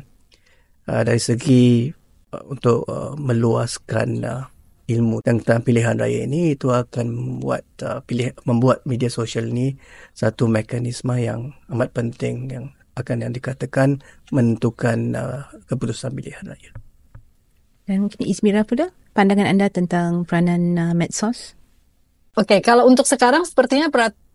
uh, 0.88 1.04
dari 1.04 1.20
segi 1.20 1.92
uh, 2.32 2.44
untuk 2.48 2.88
uh, 2.88 3.12
meluaskan 3.20 4.10
uh, 4.24 4.44
ilmu 4.86 5.20
tentang 5.26 5.66
pilihan 5.66 5.98
raya 5.98 6.24
ini 6.30 6.54
itu 6.54 6.70
akan 6.70 7.06
membuat 7.10 7.66
uh, 7.82 8.00
pilih 8.06 8.32
membuat 8.46 8.86
media 8.86 9.10
sosial 9.10 9.50
ini 9.50 9.74
satu 10.14 10.46
mekanisme 10.46 11.18
yang 11.18 11.52
amat 11.74 11.90
penting 11.92 12.48
yang 12.48 12.66
akan 12.96 13.28
yang 13.28 13.34
dikatakan 13.36 14.00
menentukan 14.32 14.98
uh, 15.20 15.44
keputusan 15.68 16.16
pilihan 16.16 16.48
raya. 16.48 16.72
Dan 17.86 18.10
mungkin 18.10 18.26
Ismira 18.26 18.66
pula, 18.66 18.90
pandangan 19.14 19.46
anda 19.46 19.70
tentang 19.70 20.26
peranan 20.26 20.74
uh, 20.78 20.94
medsos? 20.98 21.54
Oke, 22.36 22.58
okay, 22.58 22.60
kalau 22.60 22.90
untuk 22.90 23.06
sekarang 23.06 23.46
sepertinya 23.46 23.88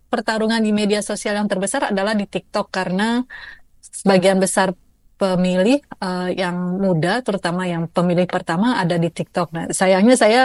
pertarungan 0.09 0.63
di 0.63 0.71
media 0.73 1.03
sosial 1.03 1.37
yang 1.37 1.51
terbesar 1.51 1.91
adalah 1.91 2.15
di 2.15 2.25
TikTok 2.25 2.71
karena 2.71 3.21
sebagian 3.83 4.39
besar 4.39 4.73
pemilih 5.21 5.83
uh, 6.01 6.33
yang 6.33 6.81
muda, 6.81 7.21
terutama 7.21 7.69
yang 7.69 7.85
pemilih 7.85 8.25
pertama 8.25 8.81
ada 8.81 8.97
di 8.97 9.13
TikTok. 9.13 9.53
Nah, 9.53 9.69
sayangnya 9.69 10.17
saya 10.17 10.41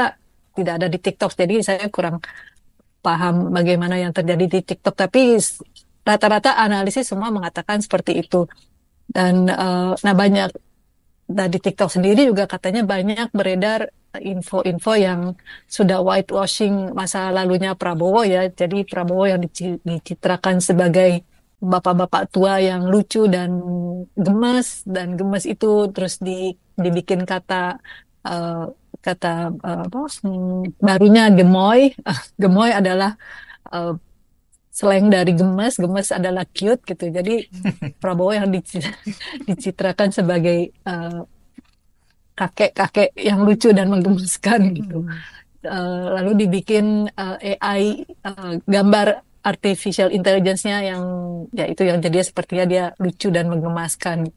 tidak 0.53 0.85
ada 0.85 0.89
di 0.93 0.99
TikTok, 1.01 1.33
jadi 1.33 1.65
saya 1.65 1.89
kurang 1.89 2.21
paham 3.01 3.55
bagaimana 3.55 3.97
yang 3.97 4.13
terjadi 4.13 4.45
di 4.51 4.61
TikTok. 4.61 4.93
Tapi 4.99 5.39
rata-rata 6.05 6.59
analisis 6.61 7.09
semua 7.09 7.33
mengatakan 7.33 7.81
seperti 7.81 8.21
itu. 8.21 8.45
Dan 9.07 9.49
uh, 9.49 9.95
nah 9.97 10.15
banyak 10.19 10.51
Nah, 11.27 11.47
di 11.51 11.59
TikTok 11.59 11.91
sendiri 11.91 12.23
juga 12.31 12.47
katanya 12.47 12.87
banyak 12.87 13.35
beredar 13.35 13.91
info-info 14.15 14.93
yang 14.95 15.21
sudah 15.67 15.99
whitewashing 15.99 16.95
masa 16.95 17.35
lalunya 17.35 17.75
Prabowo 17.75 18.23
ya. 18.23 18.47
Jadi 18.47 18.87
Prabowo 18.87 19.27
yang 19.27 19.43
dicitrakan 19.43 20.63
sebagai 20.63 21.27
bapak-bapak 21.59 22.31
tua 22.31 22.63
yang 22.63 22.87
lucu 22.87 23.27
dan 23.27 23.59
gemes 24.15 24.87
dan 24.87 25.17
gemes 25.19 25.45
itu 25.49 25.91
terus 25.91 26.21
di, 26.21 26.53
dibikin 26.77 27.25
kata 27.25 27.81
uh, 28.29 28.71
kata 29.03 29.51
uh, 29.67 29.83
apa 29.87 29.99
barunya 30.79 31.25
gemoy. 31.35 31.91
gemoy 32.43 32.71
adalah 32.71 33.19
uh, 33.75 33.99
selain 34.77 35.09
dari 35.09 35.33
gemes, 35.33 35.81
gemes 35.81 36.13
adalah 36.13 36.45
cute 36.53 36.85
gitu. 36.85 37.09
Jadi 37.09 37.49
Prabowo 38.03 38.37
yang 38.37 38.53
dicitrakan 39.49 40.13
sebagai 40.13 40.77
uh, 40.85 41.25
kakek-kakek 42.37 43.17
yang 43.17 43.41
lucu 43.41 43.73
dan 43.73 43.89
menggemaskan 43.89 44.77
gitu. 44.77 45.09
Uh, 45.65 46.21
lalu 46.21 46.45
dibikin 46.45 47.09
uh, 47.17 47.41
AI 47.41 48.05
uh, 48.21 48.61
gambar 48.69 49.25
artificial 49.41 50.13
intelligence-nya 50.13 50.85
yang 50.85 51.03
ya 51.57 51.65
itu 51.65 51.89
yang 51.89 51.99
jadi 52.05 52.21
sepertinya 52.21 52.65
dia 52.69 52.85
lucu 53.01 53.33
dan 53.33 53.49
menggemaskan. 53.49 54.29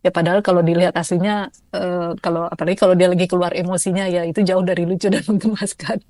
Ya 0.00 0.08
padahal 0.08 0.40
kalau 0.40 0.64
dilihat 0.64 0.96
aslinya 0.96 1.52
uh, 1.76 2.16
kalau 2.24 2.48
apalagi 2.48 2.80
kalau 2.80 2.96
dia 2.96 3.12
lagi 3.12 3.28
keluar 3.28 3.52
emosinya 3.52 4.08
ya 4.08 4.24
itu 4.24 4.40
jauh 4.40 4.64
dari 4.64 4.88
lucu 4.88 5.12
dan 5.12 5.20
menggemaskan 5.30 6.00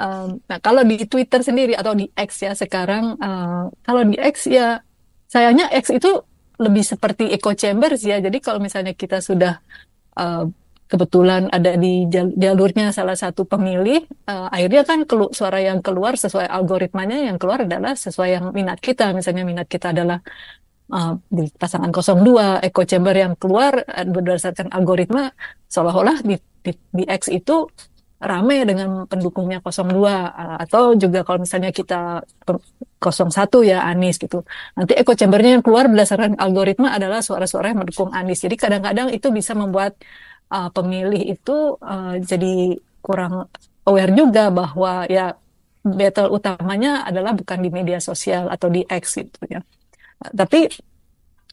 um, 0.00 0.40
nah 0.48 0.58
kalau 0.60 0.82
di 0.82 1.04
Twitter 1.06 1.40
sendiri 1.44 1.76
atau 1.76 1.92
di 1.92 2.08
X 2.14 2.42
ya 2.42 2.52
sekarang 2.56 3.16
uh, 3.20 3.70
kalau 3.84 4.02
di 4.04 4.16
X 4.16 4.48
ya 4.48 4.80
sayangnya 5.28 5.68
X 5.72 5.92
itu 5.92 6.22
lebih 6.56 6.84
seperti 6.84 7.28
echo 7.36 7.52
chambers 7.52 8.00
ya 8.00 8.16
jadi 8.16 8.38
kalau 8.40 8.58
misalnya 8.58 8.96
kita 8.96 9.20
sudah 9.20 9.60
uh, 10.16 10.48
kebetulan 10.86 11.50
ada 11.50 11.74
di 11.74 12.06
jalurnya 12.38 12.94
salah 12.94 13.18
satu 13.18 13.42
pemilih, 13.42 14.06
uh, 14.30 14.46
akhirnya 14.54 14.86
kan 14.86 15.02
suara 15.34 15.58
yang 15.58 15.82
keluar 15.82 16.14
sesuai 16.14 16.46
algoritmanya 16.46 17.26
yang 17.26 17.36
keluar 17.42 17.66
adalah 17.66 17.98
sesuai 17.98 18.28
yang 18.30 18.44
minat 18.54 18.78
kita. 18.78 19.10
Misalnya 19.10 19.42
minat 19.42 19.66
kita 19.66 19.90
adalah 19.90 20.22
uh, 20.94 21.18
di 21.26 21.50
pasangan 21.58 21.90
02, 21.90 22.62
echo 22.62 22.82
chamber 22.86 23.14
yang 23.18 23.34
keluar 23.34 23.82
berdasarkan 23.82 24.70
algoritma 24.70 25.34
seolah-olah 25.66 26.22
di, 26.22 26.38
di, 26.62 26.72
di 26.94 27.04
X 27.10 27.34
itu 27.34 27.66
rame 28.16 28.64
dengan 28.64 29.04
pendukungnya 29.04 29.60
02 29.60 29.92
atau 30.64 30.96
juga 30.96 31.20
kalau 31.20 31.44
misalnya 31.44 31.68
kita 31.68 32.24
01 32.48 32.56
ya 33.68 33.84
Anies 33.84 34.16
gitu. 34.16 34.40
Nanti 34.72 34.96
echo 34.96 35.12
chambernya 35.12 35.60
yang 35.60 35.64
keluar 35.64 35.84
berdasarkan 35.92 36.40
algoritma 36.40 36.96
adalah 36.96 37.20
suara-suara 37.20 37.76
yang 37.76 37.84
mendukung 37.84 38.08
Anies. 38.16 38.40
Jadi 38.40 38.56
kadang-kadang 38.56 39.12
itu 39.12 39.28
bisa 39.28 39.52
membuat 39.52 40.00
uh, 40.48 40.72
pemilih 40.72 41.36
itu 41.36 41.76
uh, 41.76 42.16
jadi 42.16 42.80
kurang 43.04 43.52
aware 43.84 44.12
juga 44.16 44.48
bahwa 44.48 45.04
ya 45.06 45.36
battle 45.86 46.32
utamanya 46.34 47.06
adalah 47.06 47.36
bukan 47.36 47.62
di 47.62 47.70
media 47.70 48.00
sosial 48.02 48.48
atau 48.48 48.72
di 48.72 48.82
X 48.88 49.20
gitu 49.20 49.44
ya. 49.46 49.60
Tapi 50.18 50.72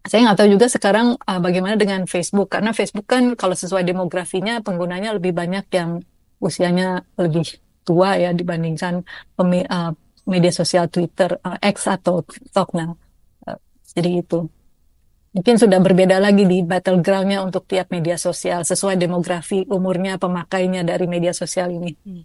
saya 0.03 0.31
nggak 0.31 0.37
tahu 0.39 0.49
juga 0.51 0.67
sekarang 0.71 1.19
uh, 1.19 1.39
bagaimana 1.43 1.75
dengan 1.75 2.07
Facebook 2.07 2.55
karena 2.55 2.71
Facebook 2.71 3.07
kan 3.07 3.35
kalau 3.35 3.55
sesuai 3.55 3.83
demografinya 3.83 4.63
penggunanya 4.63 5.15
lebih 5.15 5.35
banyak 5.35 5.67
yang 5.75 5.99
usianya 6.43 7.07
lebih 7.15 7.47
tua 7.87 8.19
ya 8.19 8.35
dibandingkan 8.35 9.07
pemi, 9.39 9.63
uh, 9.63 9.95
media 10.27 10.51
sosial 10.51 10.91
Twitter 10.91 11.39
uh, 11.39 11.59
X 11.63 11.87
atau 11.87 12.19
TikTok 12.23 12.69
nah 12.75 12.91
uh, 13.47 13.59
jadi 13.95 14.19
itu 14.19 14.47
mungkin 15.33 15.55
sudah 15.57 15.79
berbeda 15.81 16.21
lagi 16.21 16.45
di 16.45 16.61
battlegroundnya 16.61 17.41
untuk 17.41 17.65
tiap 17.65 17.89
media 17.89 18.15
sosial 18.21 18.61
sesuai 18.61 19.01
demografi 19.01 19.65
umurnya 19.65 20.21
pemakainya 20.21 20.85
dari 20.85 21.09
media 21.09 21.33
sosial 21.33 21.73
ini. 21.73 21.91
Hmm. 22.05 22.23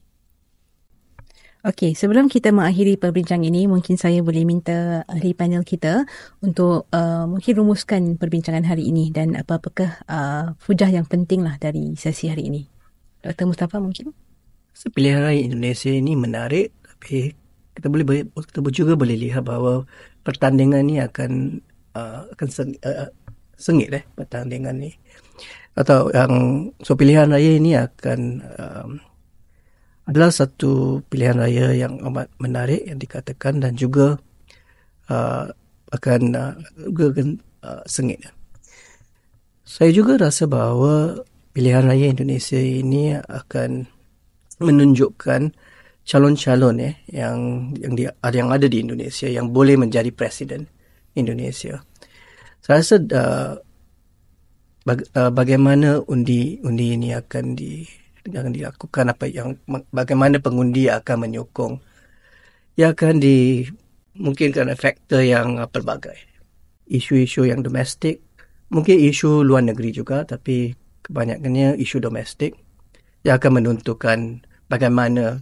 Okey, 1.66 1.98
sebelum 1.98 2.30
kita 2.30 2.54
mengakhiri 2.54 2.94
perbincangan 3.02 3.42
ini, 3.42 3.66
mungkin 3.66 3.98
saya 3.98 4.22
boleh 4.22 4.46
minta 4.46 5.02
ahli 5.10 5.34
panel 5.34 5.66
kita 5.66 6.06
untuk 6.38 6.86
uh, 6.94 7.26
mungkin 7.26 7.52
rumuskan 7.58 8.14
perbincangan 8.14 8.62
hari 8.62 8.86
ini 8.94 9.10
dan 9.10 9.34
apa-apakah 9.34 10.06
uh, 10.06 10.54
yang 10.86 11.02
penting 11.10 11.42
lah 11.42 11.58
dari 11.58 11.98
sesi 11.98 12.30
hari 12.30 12.46
ini. 12.46 12.77
Dr. 13.22 13.44
Mustafa 13.50 13.76
mungkin? 13.82 14.14
Pilihan 14.78 15.26
raya 15.26 15.42
Indonesia 15.42 15.90
ini 15.90 16.14
menarik 16.14 16.70
tapi 16.86 17.34
kita 17.74 17.90
boleh 17.90 18.26
kita 18.30 18.58
juga 18.70 18.94
boleh 18.94 19.18
lihat 19.18 19.42
bahawa 19.42 19.82
pertandingan 20.22 20.86
ini 20.86 21.02
akan 21.02 21.62
uh, 21.98 22.30
akan 22.30 22.48
seng, 22.50 22.70
uh, 22.86 23.10
sengit 23.58 23.90
eh 23.90 24.04
pertandingan 24.14 24.78
ini 24.78 24.94
atau 25.78 26.10
yang 26.10 26.34
so 26.82 26.98
pilihan 26.98 27.30
raya 27.30 27.54
ini 27.54 27.78
akan 27.78 28.20
um, 28.58 28.90
adalah 30.10 30.30
satu 30.34 31.02
pilihan 31.06 31.38
raya 31.38 31.70
yang 31.74 32.02
amat 32.02 32.26
menarik 32.42 32.82
yang 32.82 32.98
dikatakan 32.98 33.62
dan 33.62 33.78
juga 33.78 34.18
uh, 35.06 35.46
akan 35.94 36.20
uh, 36.34 36.54
juga 36.90 37.04
akan 37.14 37.28
uh, 37.62 37.82
sengit. 37.86 38.26
Saya 39.68 39.92
juga 39.92 40.16
rasa 40.18 40.48
bahawa 40.48 41.22
pilihan 41.52 41.84
raya 41.84 42.12
Indonesia 42.12 42.58
ini 42.58 43.16
akan 43.16 43.86
menunjukkan 44.58 45.54
calon-calon 46.08 46.76
eh 46.80 46.94
yang 47.12 47.70
yang 47.76 47.92
di, 47.92 48.08
yang 48.08 48.48
ada 48.48 48.66
di 48.66 48.80
Indonesia 48.80 49.28
yang 49.28 49.52
boleh 49.52 49.76
menjadi 49.76 50.08
presiden 50.08 50.64
Indonesia. 51.12 51.84
Saya 52.64 52.80
rasa 52.80 52.96
uh, 52.96 53.54
bag, 54.88 55.04
uh, 55.12 55.28
bagaimana 55.28 56.00
undi 56.08 56.58
undi 56.64 56.96
ini 56.96 57.12
akan 57.12 57.52
di 57.52 57.84
yang 58.28 58.52
dilakukan 58.52 59.12
apa 59.12 59.28
yang 59.28 59.56
bagaimana 59.92 60.40
pengundi 60.40 60.88
akan 60.88 61.28
menyokong 61.28 61.74
ia 62.76 62.92
akan 62.92 63.20
di 63.20 63.64
mungkin 64.16 64.52
kerana 64.52 64.76
faktor 64.76 65.24
yang 65.24 65.60
uh, 65.60 65.68
pelbagai 65.68 66.16
isu-isu 66.88 67.48
yang 67.48 67.60
domestik 67.60 68.24
mungkin 68.68 69.00
isu 69.00 69.44
luar 69.44 69.64
negeri 69.64 69.92
juga 69.92 70.24
tapi 70.28 70.72
kebanyakannya 71.08 71.80
isu 71.80 72.04
domestik 72.04 72.54
yang 73.24 73.40
akan 73.40 73.52
menentukan 73.60 74.44
bagaimana 74.68 75.40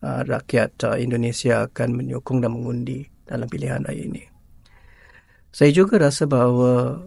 uh, 0.00 0.22
rakyat 0.24 0.70
uh, 0.86 0.96
Indonesia 0.96 1.66
akan 1.66 1.98
menyokong 1.98 2.40
dan 2.40 2.54
mengundi 2.54 3.04
dalam 3.26 3.50
pilihan 3.50 3.82
raya 3.84 4.06
ini. 4.06 4.24
Saya 5.50 5.74
juga 5.74 5.98
rasa 5.98 6.30
bahawa 6.30 7.02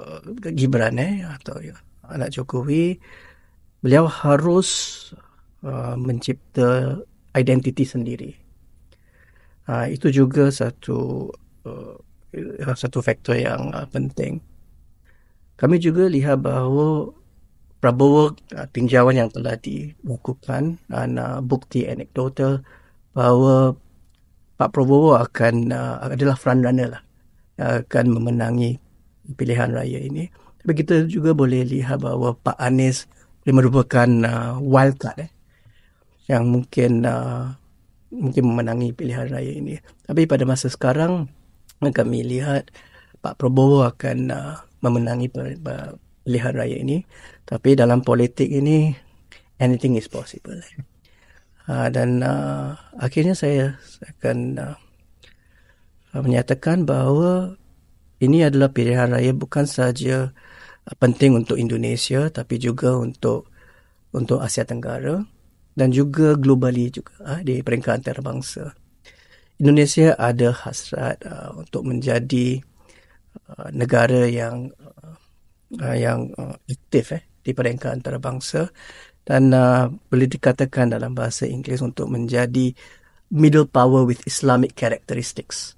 uh, 0.00 0.20
Gibran 0.56 0.96
eh, 0.96 1.28
atau 1.28 1.60
ya, 1.60 1.76
anak 2.08 2.32
Jokowi 2.32 2.96
beliau 3.84 4.08
harus 4.08 4.68
uh, 5.62 5.94
mencipta 5.94 6.98
identiti 7.36 7.84
sendiri. 7.84 8.32
Uh, 9.68 9.92
itu 9.92 10.08
juga 10.08 10.48
satu 10.48 11.28
uh, 11.68 11.96
satu 12.72 13.04
faktor 13.04 13.36
yang 13.36 13.68
uh, 13.76 13.84
penting. 13.88 14.40
Kami 15.58 15.76
juga 15.82 16.06
lihat 16.06 16.46
bahawa 16.46 17.10
Prabowo 17.78 18.34
uh, 18.54 18.66
tinjauan 18.74 19.18
yang 19.18 19.30
telah 19.30 19.54
dilakukan 19.58 20.82
dan 20.90 21.10
uh, 21.18 21.38
bukti 21.42 21.86
anekdotal 21.86 22.62
bahawa 23.14 23.74
Pak 24.58 24.70
Prabowo 24.74 25.14
akan 25.18 25.70
uh, 25.70 26.10
adalah 26.10 26.34
frontrunner 26.34 26.98
lah 26.98 27.02
akan 27.58 28.14
memenangi 28.14 28.78
pilihan 29.34 29.74
raya 29.74 29.98
ini. 29.98 30.30
Tapi 30.62 30.72
kita 30.78 31.10
juga 31.10 31.34
boleh 31.34 31.66
lihat 31.66 32.02
bahawa 32.02 32.38
Pak 32.38 32.58
Anies 32.58 33.10
dia 33.42 33.54
merupakan 33.54 34.08
uh, 34.28 34.60
wild 34.60 35.00
card 35.00 35.26
eh, 35.26 35.30
yang 36.28 36.50
mungkin 36.52 37.02
uh, 37.08 37.56
mungkin 38.12 38.42
memenangi 38.52 38.92
pilihan 38.94 39.32
raya 39.32 39.52
ini. 39.54 39.80
Tapi 40.06 40.28
pada 40.28 40.44
masa 40.44 40.68
sekarang 40.68 41.30
kami 41.80 42.26
lihat 42.26 42.68
Pak 43.24 43.40
Prabowo 43.40 43.86
akan 43.86 44.18
uh, 44.28 44.67
memenangi 44.84 45.28
pilihan 45.32 46.54
raya 46.54 46.76
ini. 46.78 47.02
Tapi 47.44 47.74
dalam 47.78 48.04
politik 48.04 48.48
ini 48.48 48.92
anything 49.58 49.98
is 49.98 50.06
possible. 50.06 50.58
Uh, 51.68 51.92
dan 51.92 52.24
uh, 52.24 52.72
akhirnya 52.96 53.36
saya 53.36 53.76
akan 54.00 54.56
uh, 54.56 54.76
menyatakan 56.16 56.88
bahawa 56.88 57.60
ini 58.24 58.40
adalah 58.40 58.72
pilihan 58.72 59.12
raya 59.12 59.36
bukan 59.36 59.68
saja 59.68 60.32
penting 60.96 61.36
untuk 61.36 61.60
Indonesia 61.60 62.32
tapi 62.32 62.56
juga 62.56 62.96
untuk 62.96 63.52
untuk 64.16 64.40
Asia 64.40 64.64
Tenggara 64.64 65.20
dan 65.76 65.92
juga 65.92 66.34
globally 66.34 66.88
juga 66.88 67.12
uh, 67.22 67.40
di 67.44 67.60
peringkat 67.60 68.00
antarabangsa. 68.02 68.72
Indonesia 69.60 70.16
ada 70.16 70.54
hasrat 70.54 71.20
uh, 71.26 71.52
untuk 71.58 71.84
menjadi 71.84 72.62
uh, 73.52 73.68
negara 73.74 74.28
yang 74.28 74.70
uh, 75.76 75.96
yang 75.96 76.32
uh, 76.36 76.56
aktif 76.68 77.16
eh 77.16 77.22
di 77.44 77.56
peringkat 77.56 78.00
antarabangsa 78.00 78.68
dan 79.24 79.52
uh, 79.52 79.88
boleh 79.88 80.28
dikatakan 80.28 80.92
dalam 80.92 81.12
bahasa 81.12 81.44
Inggeris 81.44 81.84
untuk 81.84 82.08
menjadi 82.08 82.72
middle 83.32 83.68
power 83.68 84.04
with 84.08 84.24
Islamic 84.24 84.72
characteristics 84.72 85.76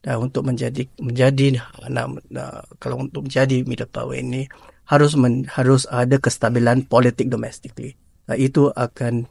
dan 0.00 0.20
untuk 0.20 0.48
menjadi 0.48 0.88
menjadi 1.00 1.60
nah, 1.92 2.08
nah, 2.32 2.64
kalau 2.80 3.04
untuk 3.04 3.28
menjadi 3.28 3.64
middle 3.68 3.88
power 3.88 4.16
ini 4.16 4.48
harus 4.88 5.14
men, 5.14 5.46
harus 5.46 5.86
ada 5.86 6.18
kestabilan 6.18 6.88
politik 6.88 7.30
domestically. 7.30 7.94
Nah, 8.26 8.34
itu 8.34 8.72
akan 8.72 9.28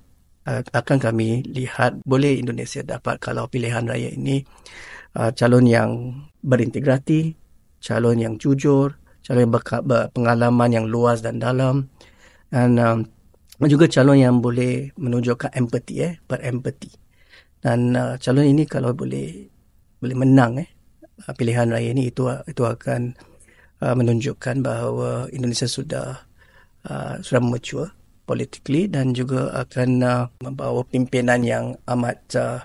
uh, 0.47 0.61
akan 0.71 0.97
kami 1.01 1.43
lihat 1.45 1.99
boleh 2.05 2.39
Indonesia 2.39 2.85
dapat 2.85 3.19
kalau 3.19 3.49
pilihan 3.49 3.83
raya 3.83 4.13
ini 4.13 4.45
uh, 5.19 5.33
calon 5.35 5.65
yang 5.67 5.91
berintegrasi, 6.39 7.35
calon 7.79 8.19
yang 8.19 8.35
jujur, 8.39 8.95
calon 9.23 9.49
yang 9.49 9.53
berpengalaman 9.55 10.69
yang 10.71 10.85
luas 10.87 11.23
dan 11.23 11.39
dalam 11.39 11.87
dan 12.51 12.79
um, 12.79 12.97
juga 13.67 13.87
calon 13.91 14.19
yang 14.19 14.39
boleh 14.39 14.91
menunjukkan 14.95 15.51
empati 15.55 15.95
eh 15.99 16.13
berempati. 16.23 16.91
Dan 17.59 17.95
uh, 17.95 18.15
calon 18.19 18.47
ini 18.47 18.63
kalau 18.63 18.95
boleh 18.95 19.47
boleh 19.99 20.15
menang 20.15 20.63
eh 20.63 20.69
pilihan 21.35 21.67
raya 21.67 21.91
ini 21.91 22.07
itu 22.07 22.31
itu 22.47 22.63
akan 22.63 23.15
uh, 23.83 23.95
menunjukkan 23.95 24.63
bahawa 24.63 25.27
Indonesia 25.35 25.67
sudah 25.67 26.23
uh, 26.87 27.19
sudah 27.19 27.41
mature 27.43 27.91
politically 28.23 28.85
dan 28.85 29.11
juga 29.11 29.51
akan 29.57 29.89
uh, 30.05 30.23
membawa 30.39 30.85
pimpinan 30.85 31.41
yang 31.43 31.75
amat 31.89 32.19
uh, 32.37 32.61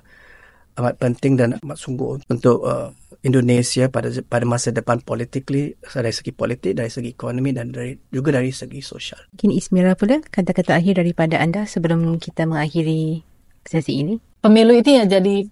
amat 0.77 0.94
penting 0.98 1.38
dan 1.38 1.57
amat 1.62 1.79
sungguh 1.79 2.20
untuk 2.29 2.62
uh, 2.66 2.90
Indonesia 3.25 3.89
pada 3.89 4.13
pada 4.29 4.45
masa 4.45 4.69
depan 4.69 5.01
politically 5.01 5.81
dari 5.81 6.13
segi 6.13 6.31
politik 6.37 6.77
dari 6.77 6.93
segi 6.93 7.17
ekonomi 7.17 7.57
dan 7.57 7.73
dari 7.73 7.97
juga 8.13 8.37
dari 8.37 8.53
segi 8.53 8.85
sosial. 8.85 9.25
Mungkin 9.33 9.51
Ismira 9.57 9.96
pula 9.96 10.21
kata-kata 10.21 10.77
akhir 10.77 11.01
daripada 11.01 11.40
anda 11.40 11.65
sebelum 11.65 12.21
kita 12.21 12.44
mengakhiri 12.44 13.25
sesi 13.65 14.05
ini. 14.05 14.15
Pemilu 14.44 14.77
itu 14.77 14.92
ya 14.92 15.09
jadi 15.09 15.48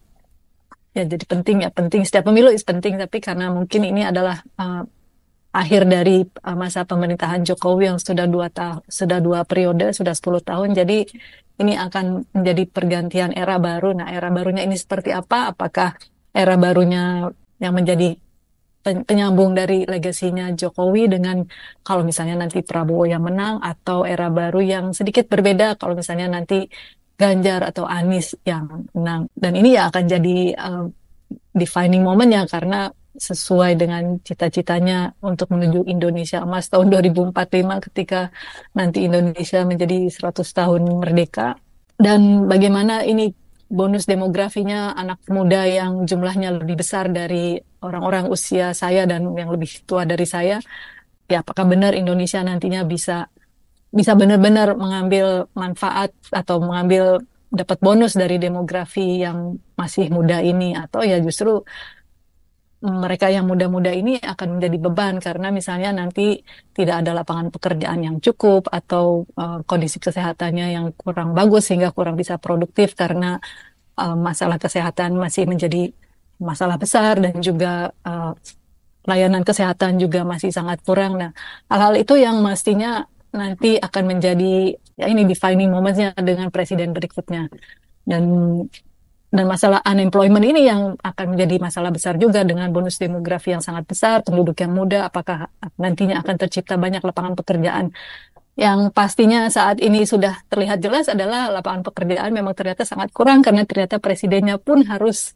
ya 0.93 1.09
jadi 1.09 1.25
penting 1.25 1.65
ya 1.65 1.73
penting 1.73 2.05
setiap 2.05 2.29
pemilu 2.29 2.53
is 2.53 2.61
penting 2.61 3.01
tapi 3.01 3.25
karena 3.25 3.49
mungkin 3.49 3.89
ini 3.89 4.05
adalah 4.05 4.45
uh, 4.61 4.85
akhir 5.57 5.89
dari 5.89 6.29
uh, 6.45 6.57
masa 6.57 6.85
pemerintahan 6.85 7.49
Jokowi 7.49 7.89
yang 7.89 7.97
sudah 7.97 8.29
dua 8.29 8.53
tahun 8.53 8.85
sudah 8.85 9.19
dua 9.25 9.49
periode 9.49 9.97
sudah 9.97 10.13
10 10.13 10.45
tahun 10.45 10.69
jadi 10.77 11.09
ini 11.65 11.73
akan 11.81 12.29
menjadi 12.37 12.63
pergantian 12.69 13.33
era 13.33 13.57
baru 13.57 13.97
nah 13.97 14.13
era 14.13 14.29
barunya 14.29 14.69
ini 14.69 14.77
seperti 14.77 15.17
apa 15.17 15.57
apakah 15.57 15.97
era 16.37 16.61
barunya 16.61 17.33
yang 17.63 17.79
menjadi 17.79 18.19
penyambung 18.83 19.55
dari 19.55 19.87
legasinya 19.87 20.51
Jokowi 20.51 21.07
dengan 21.07 21.47
kalau 21.87 22.03
misalnya 22.03 22.35
nanti 22.35 22.67
Prabowo 22.67 23.07
yang 23.07 23.23
menang 23.23 23.63
atau 23.63 24.03
era 24.03 24.27
baru 24.27 24.59
yang 24.59 24.85
sedikit 24.91 25.31
berbeda 25.31 25.79
kalau 25.79 25.95
misalnya 25.95 26.27
nanti 26.27 26.67
Ganjar 27.13 27.63
atau 27.63 27.87
Anies 27.87 28.35
yang 28.43 28.91
menang. 28.91 29.31
Dan 29.31 29.55
ini 29.55 29.79
ya 29.79 29.87
akan 29.87 30.05
jadi 30.11 30.59
uh, 30.59 30.91
defining 31.55 32.03
moment 32.03 32.27
ya 32.27 32.43
karena 32.51 32.91
sesuai 33.15 33.79
dengan 33.79 34.19
cita-citanya 34.25 35.15
untuk 35.23 35.53
menuju 35.55 35.87
Indonesia 35.87 36.43
emas 36.43 36.67
tahun 36.67 36.91
2045 36.91 37.87
ketika 37.93 38.33
nanti 38.75 39.07
Indonesia 39.07 39.63
menjadi 39.63 40.09
100 40.11 40.43
tahun 40.43 40.83
merdeka. 40.99 41.55
dan 42.03 42.51
bagaimana 42.51 43.07
ini 43.07 43.31
bonus 43.73 44.05
demografinya 44.05 44.93
anak 44.93 45.25
muda 45.33 45.65
yang 45.65 46.05
jumlahnya 46.05 46.61
lebih 46.61 46.85
besar 46.85 47.09
dari 47.09 47.57
orang-orang 47.81 48.29
usia 48.29 48.77
saya 48.77 49.09
dan 49.09 49.33
yang 49.33 49.49
lebih 49.49 49.83
tua 49.89 50.05
dari 50.05 50.29
saya 50.29 50.61
ya 51.33 51.41
apakah 51.41 51.65
benar 51.65 51.97
Indonesia 51.97 52.45
nantinya 52.45 52.85
bisa 52.85 53.33
bisa 53.93 54.13
benar-benar 54.17 54.77
mengambil 54.77 55.49
manfaat 55.57 56.13
atau 56.33 56.61
mengambil 56.61 57.25
dapat 57.53 57.79
bonus 57.85 58.17
dari 58.17 58.41
demografi 58.41 59.21
yang 59.21 59.61
masih 59.77 60.09
muda 60.09 60.41
ini? 60.41 60.73
Atau 60.73 61.05
ya 61.05 61.21
justru 61.21 61.61
mereka 62.83 63.31
yang 63.31 63.47
muda-muda 63.47 63.95
ini 63.95 64.19
akan 64.19 64.59
menjadi 64.59 64.77
beban 64.83 65.15
karena 65.23 65.55
misalnya 65.55 65.95
nanti 65.95 66.43
tidak 66.75 67.07
ada 67.07 67.15
lapangan 67.15 67.55
pekerjaan 67.55 68.01
yang 68.03 68.17
cukup 68.19 68.67
atau 68.67 69.23
uh, 69.39 69.63
kondisi 69.71 70.03
kesehatannya 70.03 70.67
yang 70.75 70.87
kurang 70.99 71.31
bagus 71.31 71.71
sehingga 71.71 71.95
kurang 71.95 72.19
bisa 72.19 72.43
produktif 72.43 72.99
karena 72.99 73.39
uh, 74.03 74.19
masalah 74.19 74.59
kesehatan 74.59 75.15
masih 75.15 75.47
menjadi 75.47 75.95
masalah 76.43 76.75
besar 76.75 77.23
dan 77.23 77.39
juga 77.39 77.95
uh, 78.03 78.35
layanan 79.07 79.47
kesehatan 79.47 80.03
juga 80.03 80.27
masih 80.27 80.51
sangat 80.51 80.83
kurang. 80.83 81.19
Nah, 81.19 81.31
hal-hal 81.71 81.95
itu 82.03 82.19
yang 82.19 82.43
mestinya 82.43 83.07
nanti 83.31 83.79
akan 83.79 84.05
menjadi 84.11 84.75
ya 84.99 85.07
ini 85.07 85.23
defining 85.27 85.71
momentsnya 85.71 86.19
dengan 86.19 86.51
presiden 86.51 86.91
berikutnya. 86.91 87.47
Dan 88.03 88.23
dan 89.33 89.49
masalah 89.49 89.81
unemployment 89.89 90.45
ini 90.45 90.69
yang 90.69 90.93
akan 91.01 91.27
menjadi 91.33 91.57
masalah 91.57 91.89
besar 91.89 92.21
juga 92.21 92.45
dengan 92.45 92.69
bonus 92.69 93.01
demografi 93.01 93.57
yang 93.57 93.65
sangat 93.65 93.89
besar, 93.89 94.21
penduduk 94.21 94.61
yang 94.61 94.77
muda, 94.77 95.09
apakah 95.09 95.49
nantinya 95.81 96.21
akan 96.21 96.37
tercipta 96.37 96.77
banyak 96.77 97.01
lapangan 97.01 97.33
pekerjaan. 97.33 97.97
Yang 98.53 98.93
pastinya 98.93 99.49
saat 99.49 99.81
ini 99.81 100.05
sudah 100.05 100.45
terlihat 100.53 100.85
jelas 100.85 101.09
adalah 101.09 101.49
lapangan 101.49 101.81
pekerjaan 101.89 102.29
memang 102.37 102.53
ternyata 102.53 102.85
sangat 102.85 103.09
kurang 103.17 103.41
karena 103.41 103.65
ternyata 103.65 103.97
presidennya 103.97 104.61
pun 104.61 104.85
harus 104.85 105.33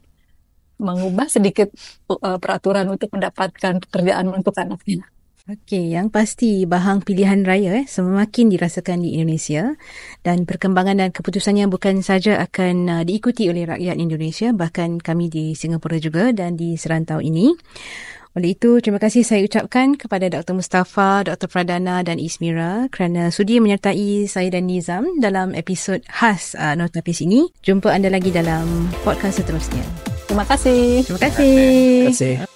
mengubah 0.77 1.25
sedikit 1.33 1.73
uh, 2.13 2.37
peraturan 2.37 2.85
untuk 2.93 3.09
mendapatkan 3.17 3.81
pekerjaan 3.81 4.29
untuk 4.29 4.53
anaknya. 4.61 5.09
Okey, 5.47 5.95
yang 5.95 6.11
pasti 6.11 6.67
bahang 6.67 6.99
pilihan 6.99 7.47
raya 7.47 7.79
eh, 7.79 7.87
semakin 7.87 8.51
dirasakan 8.51 8.99
di 8.99 9.15
Indonesia 9.15 9.79
dan 10.27 10.43
perkembangan 10.43 10.99
dan 10.99 11.15
keputusannya 11.15 11.71
bukan 11.71 12.03
saja 12.03 12.43
akan 12.43 12.91
uh, 12.91 13.03
diikuti 13.07 13.47
oleh 13.47 13.63
rakyat 13.63 13.95
Indonesia, 13.95 14.51
bahkan 14.51 14.99
kami 14.99 15.31
di 15.31 15.55
Singapura 15.55 16.03
juga 16.03 16.35
dan 16.35 16.59
di 16.59 16.75
serantau 16.75 17.23
ini. 17.23 17.55
Oleh 18.35 18.59
itu, 18.59 18.83
terima 18.83 18.99
kasih 18.99 19.23
saya 19.23 19.47
ucapkan 19.47 19.95
kepada 19.95 20.27
Dr. 20.27 20.59
Mustafa, 20.59 21.23
Dr. 21.23 21.47
Pradana 21.47 22.03
dan 22.03 22.19
Ismira 22.19 22.91
kerana 22.91 23.31
sudi 23.31 23.63
menyertai 23.63 24.27
saya 24.27 24.51
dan 24.51 24.67
Nizam 24.67 25.23
dalam 25.23 25.55
episod 25.55 26.03
khas 26.11 26.59
uh, 26.59 26.75
Notapis 26.75 27.23
ini. 27.23 27.55
Jumpa 27.63 27.95
anda 27.95 28.11
lagi 28.11 28.35
dalam 28.35 28.91
podcast 29.07 29.47
seterusnya. 29.47 29.87
Terima 30.27 30.43
kasih. 30.43 31.07
Terima 31.07 31.21
kasih. 31.23 31.55
Terima 31.55 32.11
kasih. 32.11 32.56